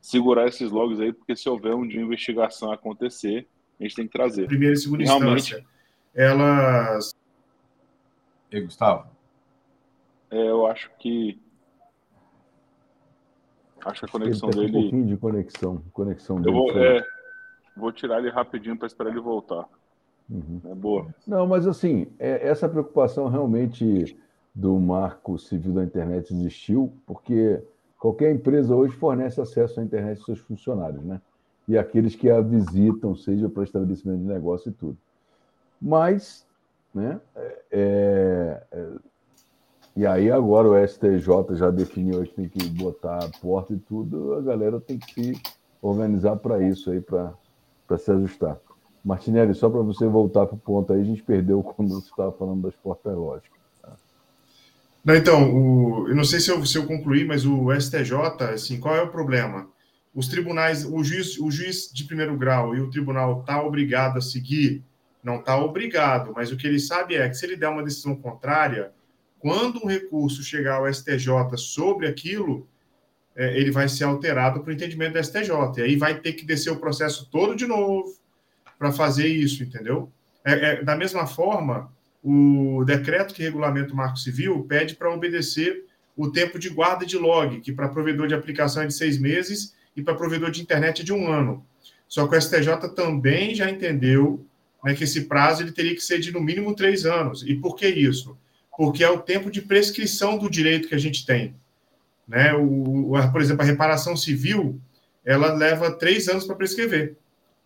[0.00, 3.46] segurar esses logs aí, porque se houver um dia de investigação acontecer,
[3.78, 4.46] a gente tem que trazer.
[4.46, 5.66] Primeira e segunda Realmente, instância,
[6.14, 7.14] elas
[8.50, 9.08] e Gustavo?
[10.30, 11.40] É, eu acho que.
[13.84, 14.78] Acho que a conexão ele tá dele.
[14.78, 15.82] Um pouquinho de conexão.
[15.92, 17.04] conexão eu vou, é,
[17.76, 19.66] vou tirar ele rapidinho para esperar ele voltar.
[20.28, 20.60] Uhum.
[20.64, 21.06] É boa.
[21.26, 24.16] Não, mas assim, é, essa preocupação realmente
[24.54, 27.62] do marco civil da internet existiu, porque
[27.98, 31.20] qualquer empresa hoje fornece acesso à internet aos seus funcionários, né?
[31.66, 34.96] E aqueles que a visitam, seja para estabelecimento de negócio e tudo.
[35.80, 36.46] Mas
[36.94, 37.20] né?
[37.70, 38.88] É, é,
[39.96, 44.34] e aí agora o STJ já definiu que tem que botar a porta e tudo,
[44.34, 45.42] a galera tem que se
[45.82, 47.34] organizar para isso aí, para
[47.98, 48.56] se ajustar.
[49.04, 52.32] Martinelli, só para você voltar para o ponto aí, a gente perdeu quando você estava
[52.32, 53.58] falando das portas lógicas.
[53.82, 53.92] Tá?
[55.04, 58.14] Não, então, o, eu não sei se eu, se eu concluí, mas o STJ,
[58.52, 59.68] assim, qual é o problema?
[60.14, 64.20] Os tribunais, o juiz, o juiz de primeiro grau e o tribunal está obrigado a
[64.20, 64.84] seguir
[65.22, 68.16] não está obrigado, mas o que ele sabe é que se ele der uma decisão
[68.16, 68.92] contrária,
[69.40, 72.68] quando um recurso chegar ao STJ sobre aquilo,
[73.34, 75.50] é, ele vai ser alterado para o entendimento do STJ.
[75.78, 78.14] E aí vai ter que descer o processo todo de novo
[78.78, 80.12] para fazer isso, entendeu?
[80.44, 81.90] É, é, da mesma forma,
[82.22, 85.84] o decreto que regulamenta o Marco Civil pede para obedecer
[86.14, 89.74] o tempo de guarda de log, que para provedor de aplicação é de seis meses
[89.96, 91.64] e para provedor de internet é de um ano.
[92.06, 94.44] Só que o STJ também já entendeu
[94.84, 97.42] né, que esse prazo ele teria que ser de no mínimo três anos.
[97.42, 98.36] E por que isso?
[98.80, 101.54] Porque é o tempo de prescrição do direito que a gente tem.
[102.26, 102.54] Né?
[102.54, 104.80] O, por exemplo, a reparação civil
[105.22, 107.14] ela leva três anos para prescrever.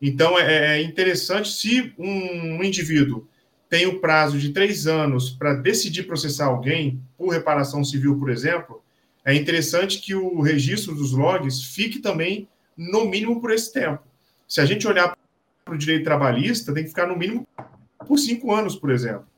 [0.02, 3.28] Então é, é interessante se um, um indivíduo
[3.70, 8.82] tem o prazo de três anos para decidir processar alguém por reparação civil, por exemplo,
[9.24, 14.02] é interessante que o registro dos logs fique também no mínimo por esse tempo.
[14.48, 15.16] Se a gente olhar
[15.64, 17.46] para o direito trabalhista tem que ficar no mínimo
[18.04, 19.32] por cinco anos, por exemplo.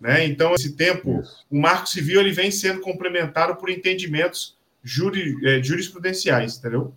[0.00, 0.24] Né?
[0.24, 1.44] Então, esse tempo, Isso.
[1.50, 6.94] o marco civil ele vem sendo complementado por entendimentos juri, é, jurisprudenciais, entendeu?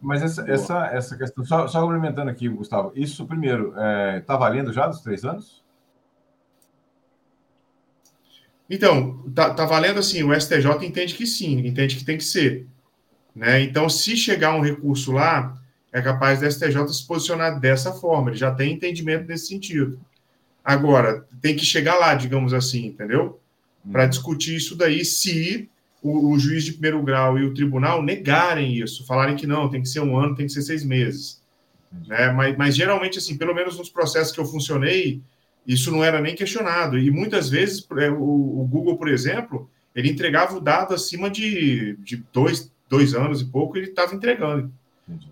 [0.00, 4.36] Mas essa, essa, essa questão, só, só complementando aqui, Gustavo, isso primeiro, está é, tá
[4.36, 5.62] valendo já dos três anos?
[8.68, 12.66] Então, tá, tá valendo assim, o STJ entende que sim, entende que tem que ser.
[13.36, 13.60] Né?
[13.60, 15.56] Então, se chegar um recurso lá,
[15.92, 20.00] é capaz da STJ se posicionar dessa forma, ele já tem entendimento nesse sentido.
[20.64, 23.40] Agora, tem que chegar lá, digamos assim, entendeu?
[23.90, 24.10] Para uhum.
[24.10, 25.68] discutir isso daí, se
[26.00, 29.82] o, o, juiz de primeiro grau e o tribunal negarem isso, falarem que não, tem
[29.82, 31.42] que ser um ano, tem que ser seis meses.
[32.06, 32.30] Né?
[32.32, 35.20] Mas, mas geralmente, assim, pelo menos nos processos que eu funcionei,
[35.66, 36.98] isso não era nem questionado.
[36.98, 41.96] E muitas vezes, é, o, o Google, por exemplo, ele entregava o dado acima de,
[41.98, 44.72] de dois, dois anos e pouco, ele estava entregando.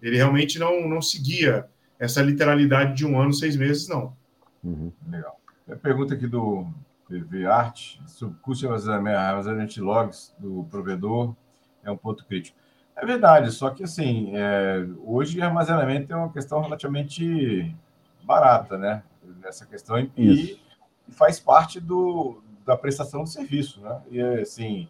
[0.02, 1.66] Ele realmente não, não seguia
[1.98, 4.14] essa literalidade de um ano, seis meses, não.
[4.62, 4.92] Uhum.
[5.08, 5.40] Legal.
[5.70, 6.66] A pergunta aqui do
[7.08, 11.34] PV Art sobre custo de armazenamento de logs do provedor
[11.82, 12.58] é um ponto crítico.
[12.96, 17.74] É verdade, só que assim, é, hoje armazenamento é uma questão relativamente
[18.22, 19.02] barata, né?
[19.42, 20.60] Essa questão e, e
[21.08, 24.00] faz parte do, da prestação de serviço, né?
[24.10, 24.88] E assim,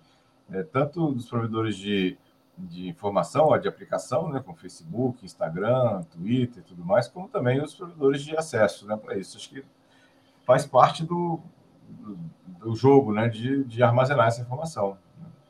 [0.51, 2.19] é, tanto dos provedores de
[2.69, 7.75] de informação, de aplicação, né, como Facebook, Instagram, Twitter e tudo mais, como também os
[7.75, 9.37] provedores de acesso né, para isso.
[9.37, 9.65] Acho que
[10.45, 11.41] faz parte do,
[11.89, 12.19] do,
[12.61, 14.97] do jogo né, de, de armazenar essa informação.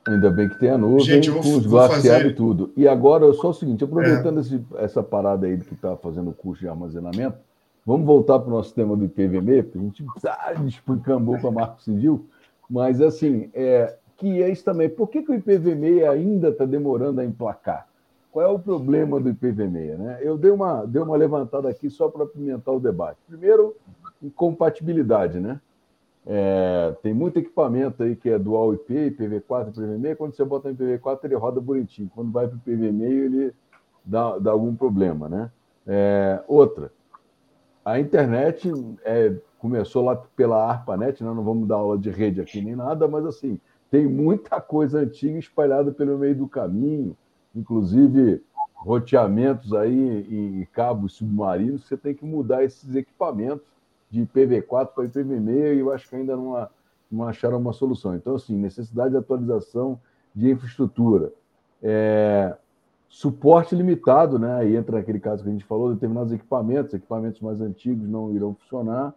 [0.09, 2.27] Ainda bem que tem a nuvem Gente, com os glaciares fazer...
[2.29, 2.73] e tudo.
[2.77, 4.41] E agora, só o seguinte, aproveitando é.
[4.41, 7.39] esse, essa parada aí que está fazendo o curso de armazenamento,
[7.85, 11.53] vamos voltar para o nosso tema do IPVM, porque a gente ah, despancambou com a
[11.53, 12.27] Marco Civil,
[12.69, 14.89] mas assim, é, que é isso também.
[14.89, 17.89] Por que, que o IPv6 ainda está demorando a emplacar?
[18.31, 19.97] Qual é o problema do IPv6?
[19.97, 20.18] Né?
[20.21, 23.18] Eu dei uma, dei uma levantada aqui só para apimentar o debate.
[23.27, 23.75] Primeiro,
[24.23, 25.59] incompatibilidade, né?
[26.27, 30.16] É, tem muito equipamento aí que é dual IP, IPv4, IPv6.
[30.16, 32.11] Quando você bota no IPv4, ele roda bonitinho.
[32.14, 33.55] Quando vai para o IPv6, ele
[34.05, 35.51] dá, dá algum problema, né?
[35.87, 36.93] É, outra,
[37.83, 38.71] a internet
[39.03, 41.33] é, começou lá pela ARPANET, né?
[41.33, 43.59] não vamos dar aula de rede aqui nem nada, mas assim,
[43.91, 47.16] tem muita coisa antiga espalhada pelo meio do caminho,
[47.55, 48.43] inclusive
[48.76, 53.66] roteamentos aí em cabos submarinos, você tem que mudar esses equipamentos
[54.11, 56.68] de IPv4 para IPv6 e eu acho que ainda não,
[57.11, 58.14] não acharam uma solução.
[58.14, 60.01] Então, assim, necessidade de atualização
[60.34, 61.32] de infraestrutura.
[61.82, 62.57] É,
[63.09, 64.55] suporte limitado, né?
[64.57, 68.55] Aí entra aquele caso que a gente falou, determinados equipamentos, equipamentos mais antigos não irão
[68.55, 69.14] funcionar.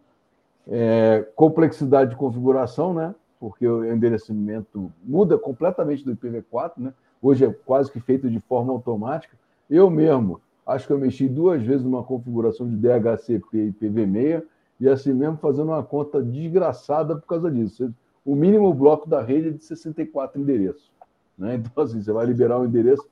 [0.67, 3.13] É, complexidade de configuração, né?
[3.43, 6.93] Porque o endereçamento muda completamente do IPv4, né?
[7.21, 9.35] Hoje é quase que feito de forma automática.
[9.69, 14.43] Eu mesmo, acho que eu mexi duas vezes numa configuração de DHCP e IPv6
[14.79, 17.93] e assim mesmo fazendo uma conta desgraçada por causa disso.
[18.23, 20.89] O mínimo bloco da rede é de 64 endereços.
[21.37, 21.55] Né?
[21.69, 23.05] Então, assim, você vai liberar um endereço,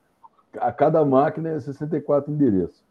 [0.58, 2.82] a cada máquina é 64 endereços.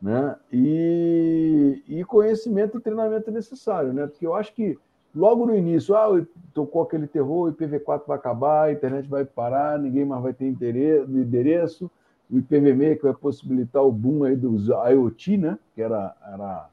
[0.00, 0.36] Né?
[0.52, 4.06] E, e conhecimento e treinamento é necessário, né?
[4.06, 4.78] porque eu acho que
[5.16, 9.78] logo no início, ah, tocou aquele terror, o IPv4 vai acabar, a internet vai parar,
[9.78, 11.90] ninguém mais vai ter endereço,
[12.30, 15.58] o IPv6 que vai possibilitar o boom aí dos IoT, né?
[15.74, 16.68] Que era, era,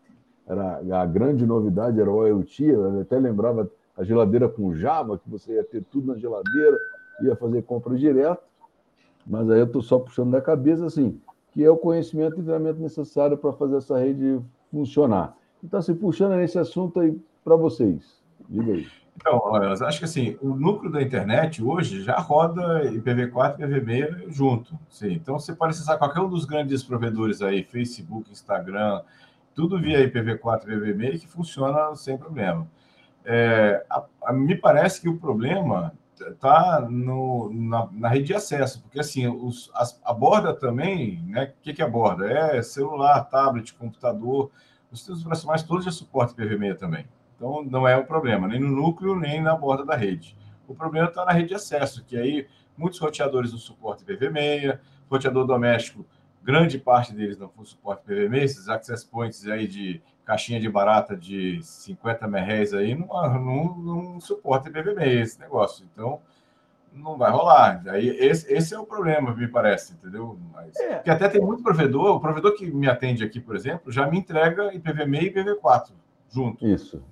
[0.47, 5.29] era a grande novidade, era o IoT, eu até lembrava a geladeira com Java, que
[5.29, 6.77] você ia ter tudo na geladeira,
[7.21, 8.43] ia fazer compra direto,
[9.25, 11.19] mas aí eu estou só puxando da cabeça, assim,
[11.51, 14.39] que é o conhecimento e treinamento necessário para fazer essa rede
[14.71, 15.37] funcionar.
[15.63, 18.22] Então, assim, puxando nesse assunto aí para vocês.
[18.49, 18.87] Diga aí.
[19.15, 24.77] Então, acho que assim, o núcleo da internet hoje já roda IPv4 e IPv6 junto.
[24.89, 25.13] Sim.
[25.13, 29.01] Então, você pode acessar qualquer um dos grandes provedores aí, Facebook, Instagram,
[29.53, 32.67] tudo via IPv4 e IPv6 que funciona sem problema.
[33.23, 38.99] É, a, a, me parece que o problema está na, na, rede de acesso, porque
[38.99, 41.53] assim, os, as, a borda também, né?
[41.57, 42.29] O que, que é a borda?
[42.29, 44.51] É celular, tablet, computador,
[44.91, 47.05] os sistemas operacionais todos já suportam IPv6 também.
[47.43, 50.37] Então, não é o problema, nem no núcleo, nem na borda da rede.
[50.65, 54.79] O problema está na rede de acesso, que aí muitos roteadores não suportam IPv6,
[55.11, 56.05] roteador doméstico,
[56.41, 61.61] grande parte deles não suporta IPv6, esses access points aí de caixinha de barata de
[61.61, 65.85] 50 MHz aí não, não, não suporta IPv6 esse negócio.
[65.91, 66.21] Então,
[66.93, 67.83] não vai rolar.
[67.87, 70.39] Aí, esse, esse é o problema, me parece, entendeu?
[70.53, 70.95] Mas, é.
[70.95, 74.17] Porque até tem muito provedor, o provedor que me atende aqui, por exemplo, já me
[74.17, 75.91] entrega IPv6 e IPv4
[76.29, 76.65] junto.
[76.65, 77.03] Isso.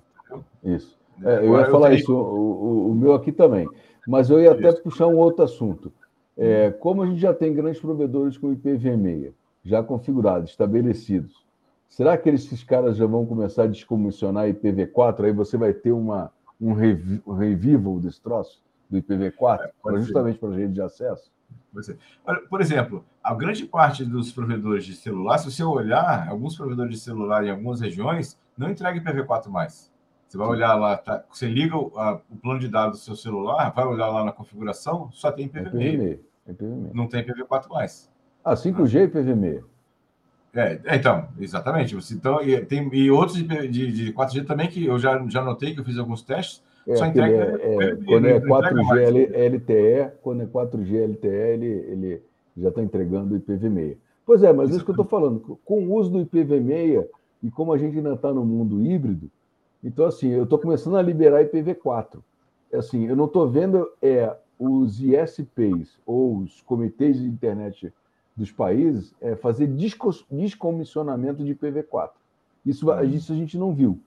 [0.62, 0.98] Isso.
[1.24, 3.68] É, eu ia falar isso, o, o, meu aqui também.
[4.06, 5.92] Mas eu ia até puxar um outro assunto.
[6.36, 9.32] É, como a gente já tem grandes provedores com IPv6
[9.64, 11.44] já configurados, estabelecidos,
[11.88, 15.24] será que esses caras já vão começar a descomissionar IPv4?
[15.24, 18.60] Aí você vai ter uma, um, revi um revival desse troço
[18.90, 21.30] do IPv4, é, justamente para a rede de acesso?
[22.48, 27.00] Por exemplo, a grande parte dos provedores de celular, se você olhar, alguns provedores de
[27.00, 29.91] celular em algumas regiões não entregam IPv4 mais.
[30.32, 33.14] Você vai olhar lá, tá, você liga o, a, o, plano de dados do seu
[33.14, 36.20] celular, vai olhar lá na configuração, só tem IPv6.
[36.48, 36.54] É
[36.94, 38.10] não tem IPv4 mais.
[38.42, 39.62] Ah, 5G e IPv6.
[40.54, 41.94] É, é, então, exatamente.
[42.14, 45.74] Então, e, tem, e outros de, de, de 4G também que eu já, já notei
[45.74, 46.62] que eu fiz alguns testes.
[46.88, 52.22] É, só entrega, é, é, quando é 4G LTE, quando é 4G LTE, ele, ele
[52.56, 53.98] já está entregando o IPv6.
[54.24, 57.06] Pois é, mas isso que eu estou falando, com o uso do IPv6
[57.42, 59.30] e como a gente ainda está no mundo híbrido,
[59.82, 62.18] então assim, eu estou começando a liberar IPv4.
[62.72, 67.92] Assim, eu não estou vendo é, os ISPs ou os comitês de internet
[68.36, 72.10] dos países é, fazer descomissionamento de IPv4.
[72.64, 73.04] Isso, uhum.
[73.04, 73.98] isso a gente não viu.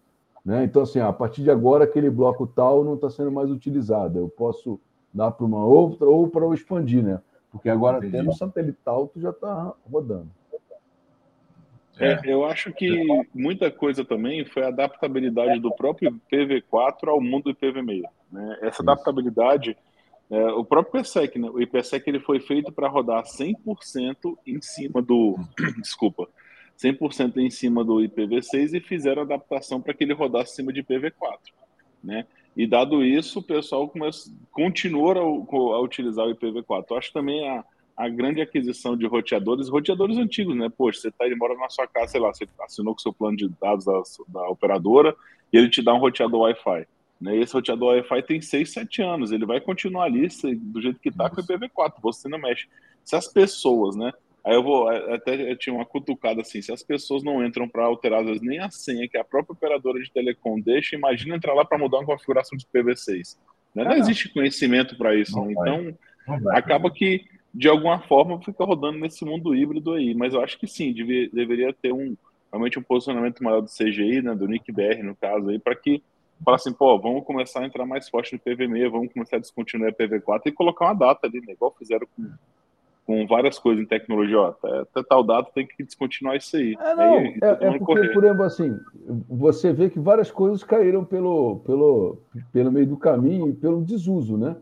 [0.43, 0.63] Né?
[0.63, 4.19] Então, assim, a partir de agora, aquele bloco tal não está sendo mais utilizado.
[4.19, 4.80] Eu posso
[5.13, 7.19] dar para uma outra ou para expandir, né?
[7.51, 10.30] Porque agora até no satelital tu já está rodando.
[11.98, 17.54] É, eu acho que muita coisa também foi a adaptabilidade do próprio IPv4 ao mundo
[17.54, 18.04] IPv6.
[18.32, 18.58] Né?
[18.62, 19.78] Essa adaptabilidade
[20.30, 21.50] é, o próprio IPsec, né?
[21.50, 25.38] o IPsec ele foi feito para rodar 100% em cima do,
[25.82, 26.28] desculpa,
[26.78, 30.84] 100% em cima do IPv6 e fizeram adaptação para que ele rodasse em cima de
[30.84, 31.38] IPv4,
[32.04, 32.26] né?
[32.58, 36.86] E dado isso, o pessoal começa, continua a, a utilizar o IPv4.
[36.89, 37.66] Eu acho também a,
[37.96, 40.70] a grande aquisição de roteadores, roteadores antigos, né?
[40.76, 43.38] Poxa, você está mora na sua casa, sei lá, você assinou com o seu plano
[43.38, 45.16] de dados da, da operadora
[45.52, 46.88] e ele te dá um roteador Wi-Fi.
[47.22, 47.38] Né?
[47.38, 50.28] Esse roteador Wi-Fi tem 6, 7 anos, ele vai continuar ali
[50.58, 52.68] do jeito que está com o IPv4, você não mexe.
[53.04, 54.12] Se as pessoas, né?
[54.43, 57.86] Aí eu vou, até eu tinha uma cutucada assim, se as pessoas não entram para
[57.86, 61.56] alterar às vezes nem a senha que a própria operadora de telecom deixa, imagina entrar
[61.56, 63.38] lá para mudar uma configuração de IPv6.
[63.74, 63.84] Né?
[63.84, 65.52] Não, não existe conhecimento para isso, né?
[65.52, 65.98] então
[66.52, 67.26] acaba que
[67.56, 71.30] de alguma forma fica rodando nesse mundo híbrido aí, mas eu acho que sim, devia,
[71.30, 72.16] deveria ter um
[72.51, 76.03] realmente um posicionamento maior do CGI, né, do NICBR no caso aí, para que
[76.43, 79.91] falar assim, pô, vamos começar a entrar mais forte no PV6, vamos começar a descontinuar
[79.91, 81.53] o PV4 e colocar uma data ali, né?
[81.53, 82.30] Igual fizeram com,
[83.06, 86.76] com várias coisas em tecnologia, ó, até, até tal data tem que descontinuar isso aí.
[86.78, 88.78] É, não, aí, é, é porque, por exemplo, assim,
[89.30, 92.18] você vê que várias coisas caíram pelo, pelo,
[92.51, 94.58] pelo meio do caminho e pelo desuso, né?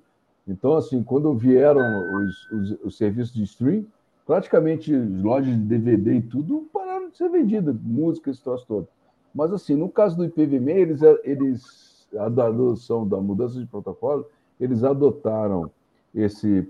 [0.47, 1.81] Então, assim, quando vieram
[2.21, 3.85] os, os, os serviços de stream,
[4.25, 8.87] praticamente as lojas de DVD e tudo pararam de ser vendidas, música, esse troço todo.
[9.33, 14.27] Mas, assim, no caso do IPv6, eles, eles a adoção da mudança de protocolo,
[14.59, 15.71] eles adotaram
[16.13, 16.69] esse,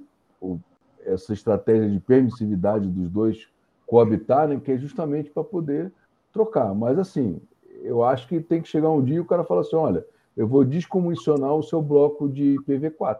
[1.05, 3.47] essa estratégia de permissividade dos dois
[3.85, 5.91] coabitarem, que é justamente para poder
[6.31, 6.73] trocar.
[6.73, 7.41] Mas, assim,
[7.81, 10.05] eu acho que tem que chegar um dia e o cara fala assim: olha,
[10.37, 13.19] eu vou descomissionar o seu bloco de IPv4.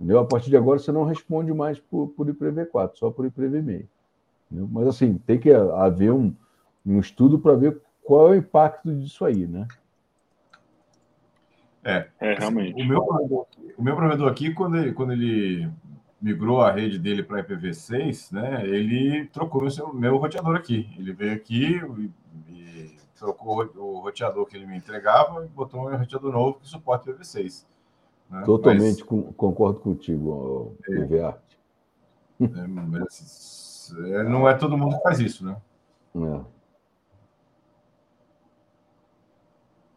[0.00, 0.18] Entendeu?
[0.18, 3.86] A partir de agora você não responde mais por, por IPv4, só por IPv6.
[4.50, 4.68] Entendeu?
[4.72, 6.34] Mas, assim, tem que haver um,
[6.86, 9.68] um estudo para ver qual é o impacto disso aí, né?
[11.84, 12.82] É, é realmente.
[12.82, 13.46] O meu,
[13.76, 15.70] o meu provedor aqui, quando ele, quando ele
[16.20, 20.88] migrou a rede dele para IPv6, né, ele trocou meu, meu roteador aqui.
[20.98, 25.96] Ele veio aqui e, e trocou o roteador que ele me entregava e botou um
[25.96, 27.66] roteador novo que suporta IPv6.
[28.30, 28.42] Né?
[28.44, 31.40] Totalmente mas, com, concordo contigo, PVA.
[32.40, 35.56] É, é, mas, é, não é todo mundo que faz isso, né?
[36.14, 36.60] É.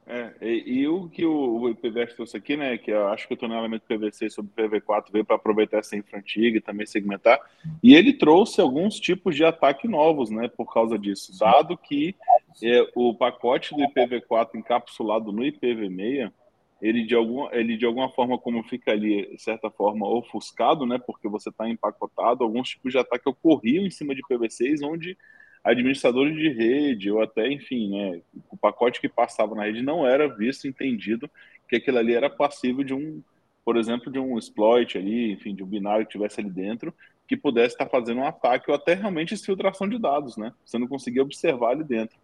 [0.06, 3.34] É, e, e, o que o, o IPVS trouxe aqui, né, que eu acho que
[3.34, 7.40] o tunelamento PVC sobre PV4 veio para aproveitar essa infra antiga e também segmentar,
[7.82, 12.16] e ele trouxe alguns tipos de ataque novos, né, por causa disso, dado que
[12.62, 16.32] é, o pacote do IPv4 encapsulado no IPv6,
[16.84, 21.00] ele de, algum, ele de alguma forma, como fica ali, de certa forma, ofuscado, né,
[21.00, 25.18] porque você está empacotado, alguns tipos de ataque ocorriam em cima de PV6, onde
[25.64, 28.22] administradores de rede, ou até, enfim, né,
[28.52, 31.32] o pacote que passava na rede não era visto, entendido
[31.70, 33.24] que aquilo ali era passível de um,
[33.64, 36.94] por exemplo, de um exploit ali, enfim, de um binário que tivesse ali dentro,
[37.26, 40.52] que pudesse estar fazendo um ataque ou até realmente exfiltração de dados, né?
[40.66, 42.18] Você não conseguia observar ali dentro.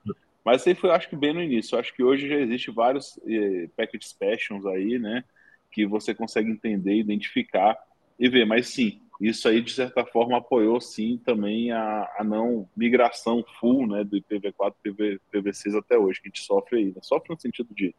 [0.44, 1.76] Mas isso aí foi, acho que, bem no início.
[1.76, 5.24] Eu acho que hoje já existe vários eh, packet specials aí, né?
[5.72, 7.78] Que você consegue entender, identificar
[8.18, 8.46] e ver.
[8.46, 13.86] Mas sim, isso aí, de certa forma, apoiou sim também a, a não migração full
[13.86, 16.86] né, do IPv4 PV, PV6 até hoje, que a gente sofre aí.
[16.86, 17.02] Né?
[17.02, 17.94] Sofre no sentido de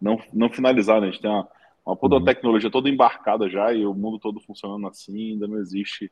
[0.00, 1.08] não, não finalizar, né?
[1.08, 1.48] A gente tem uma,
[1.86, 2.24] uma uhum.
[2.24, 6.10] tecnologia toda embarcada já e o mundo todo funcionando assim, ainda não existe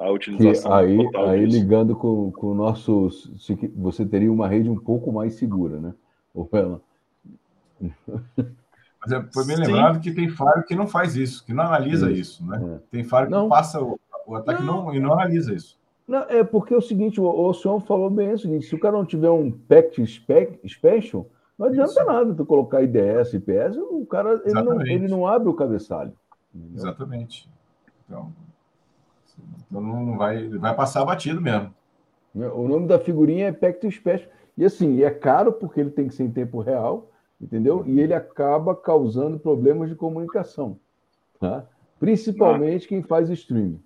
[0.00, 0.72] a utilização.
[0.72, 3.10] aí, aí ligando com, com o nosso.
[3.76, 5.94] Você teria uma rede um pouco mais segura, né?
[6.34, 6.80] Ou ela.
[9.00, 9.62] Mas é, foi bem Sim.
[9.64, 12.76] lembrado que tem Faro que não faz isso, que não analisa isso, isso né?
[12.76, 12.78] É.
[12.90, 13.48] Tem Faro que não.
[13.48, 14.84] passa o, o ataque não.
[14.84, 15.78] Não, e não analisa isso.
[16.08, 18.80] Não, é porque é o seguinte, o, o senhor falou bem o seguinte, se o
[18.80, 21.26] cara não tiver um pact spec, special,
[21.58, 22.04] não adianta isso.
[22.04, 26.12] nada tu colocar IDS, IPS, o cara ele não, ele não abre o cabeçalho.
[26.54, 26.78] Entendeu?
[26.78, 27.48] Exatamente.
[28.06, 28.32] Então,
[29.66, 31.74] então não vai, vai passar batido mesmo.
[32.34, 32.48] Né?
[32.48, 34.30] O nome da figurinha é Pacto Special.
[34.56, 37.10] E assim, é caro porque ele tem que ser em tempo real,
[37.40, 37.84] entendeu?
[37.86, 40.78] E ele acaba causando problemas de comunicação,
[41.38, 41.64] tá?
[41.98, 43.80] principalmente quem faz streaming.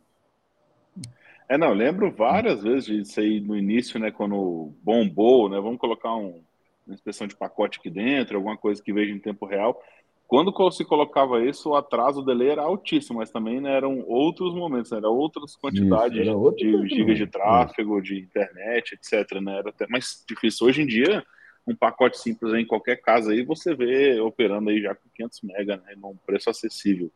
[1.48, 6.14] É, não, lembro várias vezes disso aí no início, né, quando bombou, né, vamos colocar
[6.16, 6.42] um,
[6.86, 9.80] uma inspeção de pacote aqui dentro, alguma coisa que veja em tempo real.
[10.26, 14.54] Quando se colocava isso, o atraso, o delay era altíssimo, mas também né, eram outros
[14.54, 19.40] momentos, né, eram outras quantidades isso, de, de gigas de tráfego, de internet, etc.
[19.40, 20.66] Né, era até mais difícil.
[20.66, 21.24] Hoje em dia,
[21.66, 25.76] um pacote simples em qualquer casa aí, você vê operando aí já com 500 mega,
[25.76, 27.10] né, num preço acessível.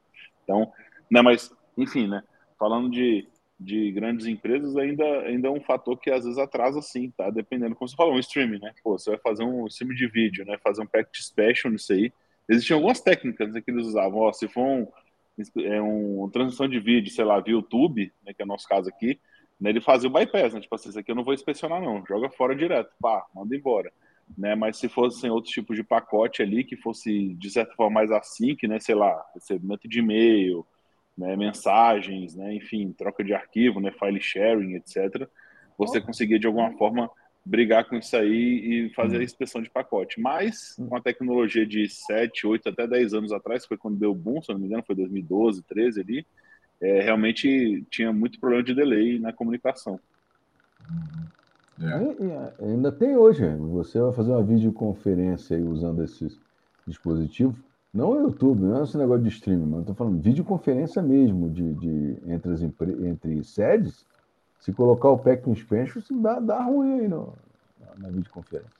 [0.45, 0.71] Então,
[1.11, 2.23] né, mas, enfim, né,
[2.59, 3.27] falando de,
[3.59, 7.31] de grandes empresas, ainda, ainda é um fator que às vezes atrasa sim, tá?
[7.31, 8.73] Dependendo, como você falou, um streaming, né?
[8.83, 10.59] Pô, você vai fazer um stream de vídeo, né?
[10.63, 12.13] Fazer um packet special nisso aí.
[12.49, 14.21] Existiam algumas técnicas né, que eles usavam.
[14.21, 14.87] Ó, se for um,
[15.63, 18.67] é um, uma transmissão de vídeo, sei lá, via YouTube, né, que é o nosso
[18.67, 19.21] caso aqui,
[19.61, 20.61] né, ele fazia o bypass, né?
[20.61, 23.93] Tipo assim, isso aqui eu não vou inspecionar não, joga fora direto, pá, manda embora.
[24.37, 28.11] Né, mas se fossem outros tipos de pacote ali, que fosse de certa forma mais
[28.11, 30.67] assim, que, né, sei lá, recebimento de e-mail,
[31.17, 35.27] né, mensagens, né, enfim, troca de arquivo, né, file sharing, etc.,
[35.79, 37.11] você conseguia de alguma forma
[37.49, 40.21] brigar com isso aí e fazer a inspeção de pacote.
[40.21, 44.15] Mas com a tecnologia de 7, 8, até 10 anos atrás, foi quando deu o
[44.15, 46.27] boom, se não me engano, foi 2012, 13 ali,
[46.81, 49.99] é, realmente tinha muito problema de delay na comunicação.
[51.81, 52.65] É.
[52.65, 53.47] Ainda tem hoje.
[53.57, 56.39] Você vai fazer uma videoconferência aí usando esses
[56.87, 57.57] dispositivos.
[57.93, 61.49] Não o YouTube, não é esse negócio de streaming, mas eu estou falando videoconferência mesmo
[61.49, 64.05] de, de, entre, as, entre sedes.
[64.61, 67.35] Se colocar o pack expansion, dá, dá ruim aí no,
[67.97, 68.73] na, videoconferência.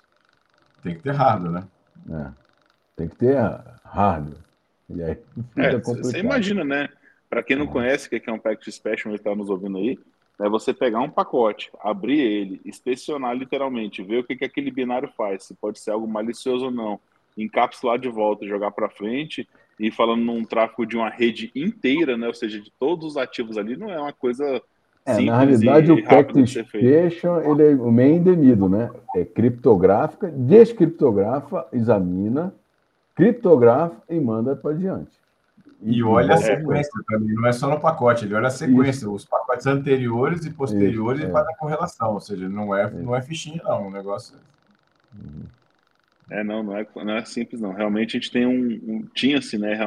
[0.83, 1.69] Tem que ter hardware, né?
[2.11, 2.33] É.
[2.97, 3.37] Tem que ter
[3.85, 4.39] hardware.
[4.91, 5.19] E aí
[5.57, 6.89] é, Você imagina, né?
[7.29, 9.99] Para quem não conhece o que é um pack special, está nos ouvindo aí,
[10.41, 15.09] é você pegar um pacote, abrir ele, inspecionar literalmente, ver o que, que aquele binário
[15.17, 17.01] faz, se pode ser algo malicioso ou não,
[17.37, 19.49] encapsular de volta, jogar para frente
[19.79, 22.29] e falando num tráfego de uma rede inteira, né?
[22.29, 24.63] Ou seja, de todos os ativos ali, não é uma coisa
[25.05, 28.91] é, na realidade, o Packet Inspection ele é o meio indemido, né?
[29.17, 32.53] É criptográfica, descriptografa, examina,
[33.15, 35.19] criptografa e manda para diante.
[35.83, 38.51] E, e olha a sequência é, também, não é só no pacote, ele olha a
[38.51, 39.15] sequência, Isso.
[39.15, 43.15] os pacotes anteriores e posteriores Isso, e faz a correlação, ou seja, não é, não
[43.15, 44.37] é fichinha, não, o negócio.
[45.15, 45.45] Uhum.
[46.31, 47.73] É, não, não é, não é simples, não.
[47.73, 49.79] Realmente a gente tem um, um tinha-se, né,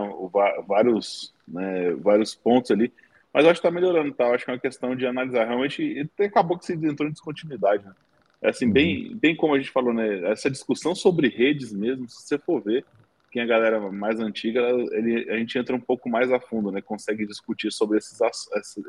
[0.67, 2.91] vários, né, vários pontos ali,
[3.33, 4.25] mas acho que está melhorando, tá?
[4.25, 5.45] Eu acho que é uma questão de analisar.
[5.45, 7.93] Realmente, acabou que se entrou em descontinuidade, né?
[8.41, 8.71] É assim, uhum.
[8.71, 10.31] bem, bem como a gente falou, né?
[10.31, 12.83] Essa discussão sobre redes mesmo, se você for ver,
[13.31, 14.61] quem é a galera mais antiga,
[14.91, 16.81] ele, a gente entra um pouco mais a fundo, né?
[16.81, 18.19] Consegue discutir sobre esses,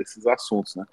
[0.01, 0.85] esses assuntos, né?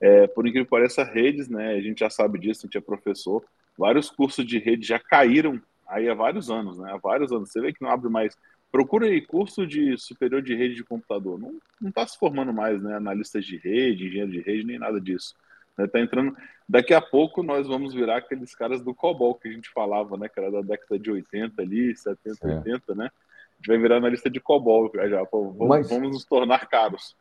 [0.00, 1.74] É, por incrível que pareça, redes, né?
[1.74, 3.42] A gente já sabe disso, a gente é professor.
[3.76, 6.92] Vários cursos de rede já caíram aí há vários anos, né?
[6.92, 7.50] Há vários anos.
[7.50, 8.36] Você vê que não abre mais.
[8.74, 11.38] Procura aí curso de superior de rede de computador.
[11.38, 11.60] Não
[11.90, 12.96] está se formando mais, né?
[12.96, 15.32] Analistas de rede, engenheiro de rede, nem nada disso.
[15.78, 15.86] Né?
[15.86, 16.36] Tá entrando.
[16.68, 20.28] Daqui a pouco nós vamos virar aqueles caras do COBOL que a gente falava, né?
[20.28, 22.56] Que era da década de 80 ali, 70, é.
[22.56, 23.04] 80, né?
[23.04, 25.22] A gente vai virar analista de COBOL já.
[25.30, 25.88] Vamos, Mas...
[25.88, 27.14] vamos nos tornar caros.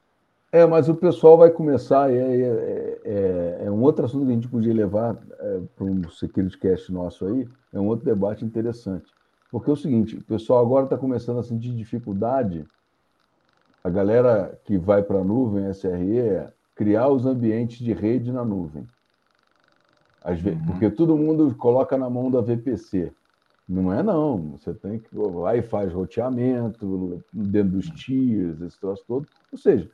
[0.51, 4.35] É, mas o pessoal vai começar, é, é, é, é um outro assunto que a
[4.35, 9.12] gente podia levar é, para um Security Cast nosso aí, é um outro debate interessante.
[9.53, 12.65] Porque é o seguinte, o pessoal agora está começando a sentir dificuldade,
[13.83, 18.43] a galera que vai para a nuvem, SRE, é criar os ambientes de rede na
[18.43, 18.83] nuvem.
[20.25, 20.65] Vezes, uhum.
[20.65, 23.13] Porque todo mundo coloca na mão da VPC.
[23.69, 29.03] Não é não, você tem que lá e faz roteamento dentro dos tiers, esse troço
[29.07, 29.27] todo.
[29.51, 29.87] Ou seja,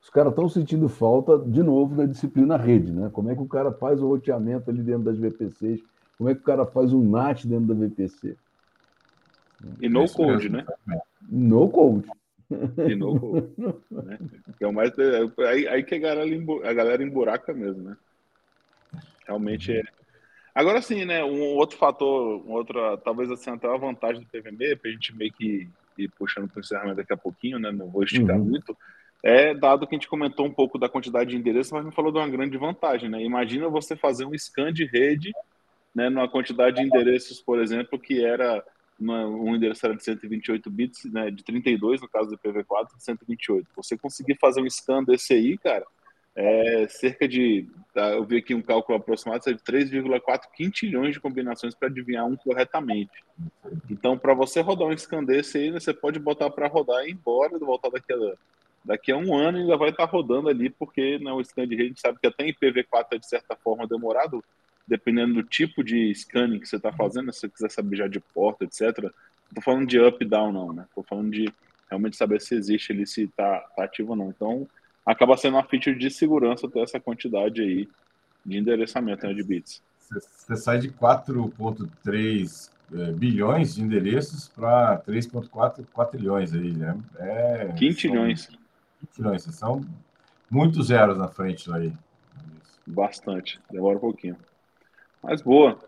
[0.00, 3.10] os caras estão sentindo falta, de novo, da disciplina rede, né?
[3.12, 5.82] Como é que o cara faz o roteamento ali dentro das VPCs?
[6.16, 8.38] Como é que o cara faz um NAT dentro da VPC?
[9.80, 10.64] E no code, né?
[11.28, 12.08] No code.
[12.50, 13.52] E no code.
[13.90, 14.18] né?
[14.60, 16.30] É o mais, é, aí, aí que a galera,
[16.64, 17.96] a galera emburaca mesmo, né?
[19.26, 19.82] Realmente é.
[20.54, 21.24] Agora sim, né?
[21.24, 25.16] Um outro fator, um outra, talvez assim, até a vantagem do PVM, para a gente
[25.16, 27.70] meio que ir puxando para o encerramento daqui a pouquinho, né?
[27.72, 28.44] Não vou esticar uhum.
[28.44, 28.76] muito
[29.22, 32.10] é dado que a gente comentou um pouco da quantidade de endereços, mas não falou
[32.10, 33.22] de uma grande vantagem, né?
[33.22, 35.30] Imagina você fazer um scan de rede,
[35.94, 38.64] né, numa quantidade de endereços, por exemplo, que era
[39.00, 43.68] um endereço era de 128 bits, né, de 32 no caso do IPv4, de 128.
[43.76, 45.84] Você conseguir fazer um scan desse aí, cara,
[46.34, 51.74] é cerca de, tá, eu vi aqui um cálculo aproximado, de 3,4 quintilhões de combinações
[51.74, 53.12] para adivinhar um corretamente.
[53.90, 57.10] Então, para você rodar um scan desse aí, né, você pode botar para rodar e
[57.10, 58.36] ir embora, voltar daquela
[58.84, 62.00] daqui a um ano ainda vai estar rodando ali, porque né, o scan de rede
[62.00, 64.42] sabe que até IPv4 é de certa forma demorado,
[64.86, 68.20] dependendo do tipo de scanning que você está fazendo, se você quiser saber já de
[68.20, 68.98] porta, etc.
[68.98, 69.10] Não
[69.48, 70.84] estou falando de up down, não, né?
[70.88, 71.52] Estou falando de
[71.88, 74.30] realmente saber se existe ali, se está tá ativo ou não.
[74.30, 74.68] Então,
[75.04, 77.88] acaba sendo uma feature de segurança ter essa quantidade aí
[78.44, 79.82] de endereçamento né, de bits.
[80.10, 86.98] Você sai de 4.3 é, bilhões de endereços para 3.4 quatrilhões aí, né?
[87.18, 88.44] É, Quintilhões.
[88.44, 88.58] São,
[89.00, 89.86] quintilhões, são
[90.50, 91.92] muitos zeros na frente aí.
[92.86, 94.36] Bastante, demora um pouquinho.
[95.22, 95.78] Mas boa.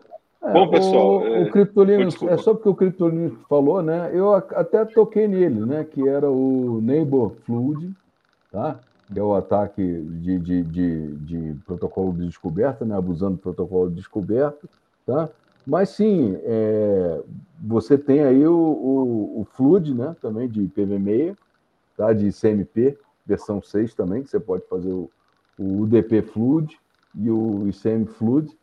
[0.41, 1.19] É, Bom, pessoal.
[1.19, 1.43] O, é...
[1.43, 4.11] o é só porque o Kryptolino falou, né?
[4.13, 5.83] Eu até toquei nele, né?
[5.83, 7.91] Que era o Neighbor Flood,
[8.51, 8.79] tá?
[9.11, 12.95] Que é o ataque de, de, de, de protocolo de descoberta, né?
[12.95, 14.67] Abusando do protocolo de descoberta,
[15.05, 15.29] tá?
[15.65, 17.23] Mas sim, é,
[17.59, 20.15] você tem aí o, o, o, Flood, né?
[20.21, 21.35] Também de IPv6,
[21.97, 22.13] tá?
[22.13, 25.09] De CMP, versão 6 também, que você pode fazer o,
[25.57, 26.77] o UDP Flood
[27.15, 28.55] e o ICM Flood,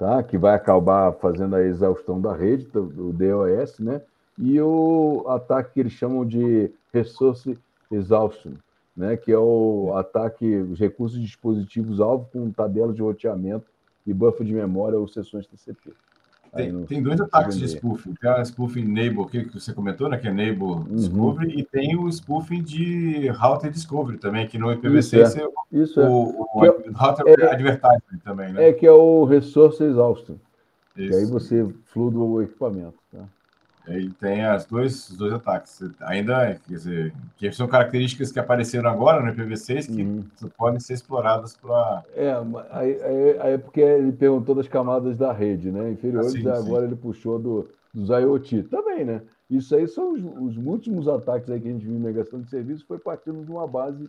[0.00, 0.22] tá?
[0.22, 4.00] que vai acabar fazendo a exaustão da rede, do DOS, né?
[4.38, 7.58] e o ataque que eles chamam de Resource
[7.92, 8.52] Exhaustion,
[8.96, 9.18] né?
[9.18, 13.66] que é o ataque, os recursos de dispositivos-alvo com tabela de roteamento
[14.06, 15.92] e buffer de memória ou sessões TCP.
[16.54, 18.14] Tem, tem dois ataques de spoofing.
[18.14, 20.18] Tem a spoofing Neighbor, que você comentou, né?
[20.18, 20.96] Que é Neighbor uhum.
[20.96, 26.00] Discovery, e tem o spoofing de Router Discovery também, que no IPv6 isso é, isso
[26.00, 26.08] o, é.
[26.08, 28.68] o, o é, Router é, Advertising também, né?
[28.68, 30.34] É que é o Resource Exhaustion.
[30.96, 31.12] Isso.
[31.12, 32.98] E aí você fluda o equipamento.
[33.12, 33.24] Tá?
[33.86, 35.82] Ele tem as dois, os dois ataques.
[36.00, 40.50] Ainda, quer dizer, que são características que apareceram agora no IPv6 que uhum.
[40.56, 42.04] podem ser exploradas para.
[42.14, 42.32] É,
[42.70, 45.90] aí, aí, aí, é porque ele perguntou das camadas da rede, né?
[45.90, 46.88] Inferiores, ah, sim, agora sim.
[46.88, 48.64] ele puxou do, dos IoT.
[48.64, 49.22] Também, né?
[49.48, 52.48] Isso aí são os, os últimos ataques aí que a gente viu em negação de
[52.48, 54.08] serviço, foi partindo de uma base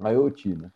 [0.00, 0.70] IoT, né?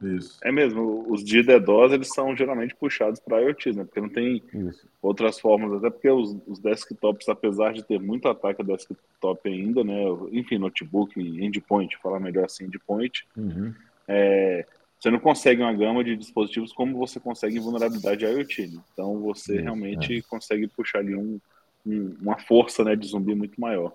[0.00, 0.38] Isso.
[0.44, 3.84] É mesmo, os de DDoS eles são geralmente puxados para IoT, né?
[3.84, 4.86] Porque não tem Isso.
[5.02, 9.82] outras formas, até porque os, os, desktops, apesar de ter muito ataque a desktop ainda,
[9.82, 10.04] né?
[10.30, 13.74] Enfim, notebook, endpoint, falar melhor assim, endpoint, uhum.
[14.06, 14.64] é,
[15.00, 18.68] você não consegue uma gama de dispositivos como você consegue em vulnerabilidade IoT.
[18.68, 18.80] Né?
[18.92, 20.22] Então você Isso, realmente é.
[20.22, 21.40] consegue puxar ali um,
[21.84, 23.92] um, uma força né, de zumbi muito maior.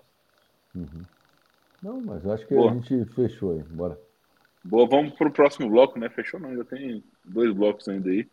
[0.74, 1.02] Uhum.
[1.82, 2.70] Não, mas acho que Boa.
[2.70, 3.62] a gente fechou aí.
[3.70, 3.98] Bora.
[4.64, 6.08] Boa, vamos para o próximo bloco, né?
[6.08, 8.26] Fechou não, ainda tem dois blocos ainda aí.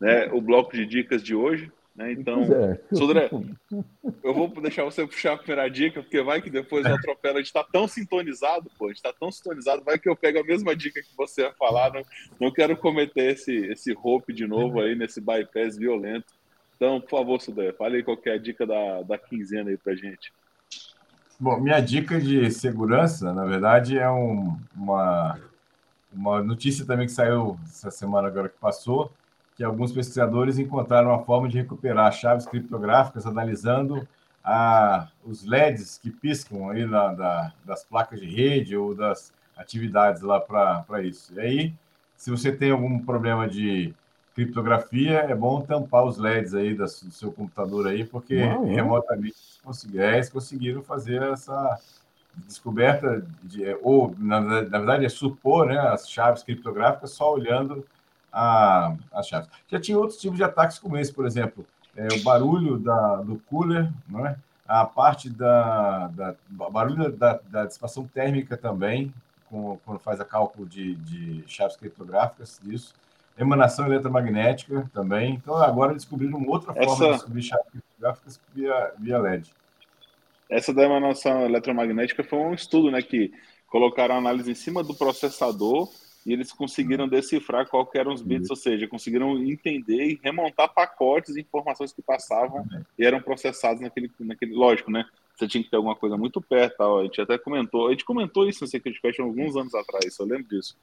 [0.00, 0.26] Né?
[0.32, 1.70] O bloco de dicas de hoje.
[1.94, 2.12] Né?
[2.12, 2.80] Então, é.
[2.96, 3.30] Sodré,
[4.22, 7.36] eu vou deixar você puxar a primeira dica, porque vai que depois eu atropelo.
[7.36, 10.40] A gente está tão sintonizado, pô, a gente está tão sintonizado, vai que eu pego
[10.40, 11.92] a mesma dica que você ia falar.
[11.92, 12.02] Não,
[12.40, 16.32] não quero cometer esse, esse hope de novo aí, nesse bypass violento.
[16.74, 19.94] Então, por favor, Sodré, fale aí qual é a dica da, da quinzena aí pra
[19.94, 20.32] gente.
[21.38, 25.38] Bom, minha dica de segurança, na verdade, é um, uma,
[26.12, 29.10] uma notícia também que saiu essa semana agora que passou,
[29.56, 34.06] que alguns pesquisadores encontraram uma forma de recuperar chaves criptográficas analisando
[34.44, 40.22] a, os LEDs que piscam aí na, da, das placas de rede ou das atividades
[40.22, 41.34] lá para isso.
[41.34, 41.74] E aí,
[42.16, 43.92] se você tem algum problema de
[44.34, 50.04] criptografia, é bom tampar os LEDs aí do seu computador aí, porque Uau, remotamente conseguiram,
[50.04, 51.78] é, conseguiram fazer essa
[52.34, 57.86] descoberta, de, ou na, na, verdade é supor né, as chaves criptográficas só olhando
[58.32, 59.48] a, as chaves.
[59.68, 61.64] Já tinha outros tipos de ataques como esse, por exemplo,
[61.96, 63.88] é, o barulho da, do cooler,
[64.26, 64.34] é?
[64.66, 69.14] a parte da, da barulho da, da dissipação térmica também,
[69.48, 72.94] com, quando faz a cálculo de, de chaves criptográficas disso
[73.38, 75.34] emanação eletromagnética também.
[75.34, 77.04] Então, agora descobriram outra forma Essa...
[77.04, 79.50] de descobrir chaves criptográficas via, via LED.
[80.48, 83.32] Essa da emanação eletromagnética foi um estudo né, que
[83.66, 85.88] colocaram a análise em cima do processador
[86.24, 91.34] e eles conseguiram decifrar qual eram os bits, ou seja, conseguiram entender e remontar pacotes
[91.34, 92.64] de informações que passavam
[92.98, 95.04] e eram processados naquele, naquele lógico, né?
[95.34, 97.00] Você tinha que ter alguma coisa muito perto, tal.
[97.00, 100.26] a gente até comentou, a gente comentou isso no Secret Question alguns anos atrás, eu
[100.26, 100.76] lembro disso,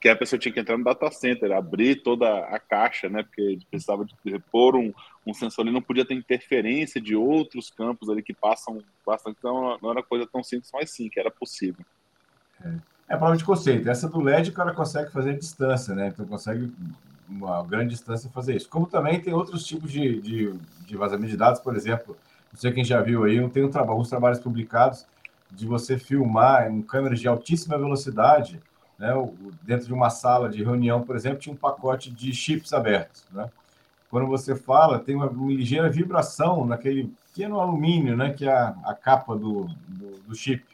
[0.00, 3.22] que a pessoa tinha que entrar no data center, abrir toda a caixa, né?
[3.22, 4.92] Porque precisava de pôr um,
[5.26, 9.78] um sensor ali, não podia ter interferência de outros campos ali que passam bastante, então
[9.82, 11.84] não era coisa tão simples, mas sim, que era possível.
[12.62, 12.94] É.
[13.08, 13.88] É prova de conceito.
[13.88, 16.08] Essa do LED o cara consegue fazer distância, né?
[16.08, 16.72] Então consegue
[17.28, 18.68] uma grande distância fazer isso.
[18.68, 20.52] Como também tem outros tipos de, de,
[20.86, 22.16] de vazamento de dados, por exemplo,
[22.54, 25.04] não sei quem já viu aí, tem um trabalho, alguns trabalhos publicados
[25.50, 28.60] de você filmar em câmeras de altíssima velocidade,
[28.96, 29.12] né?
[29.62, 33.50] Dentro de uma sala de reunião, por exemplo, tinha um pacote de chips abertos, né?
[34.08, 38.32] Quando você fala, tem uma, uma ligeira vibração naquele pequeno alumínio, né?
[38.32, 40.64] Que é a, a capa do, do, do chip.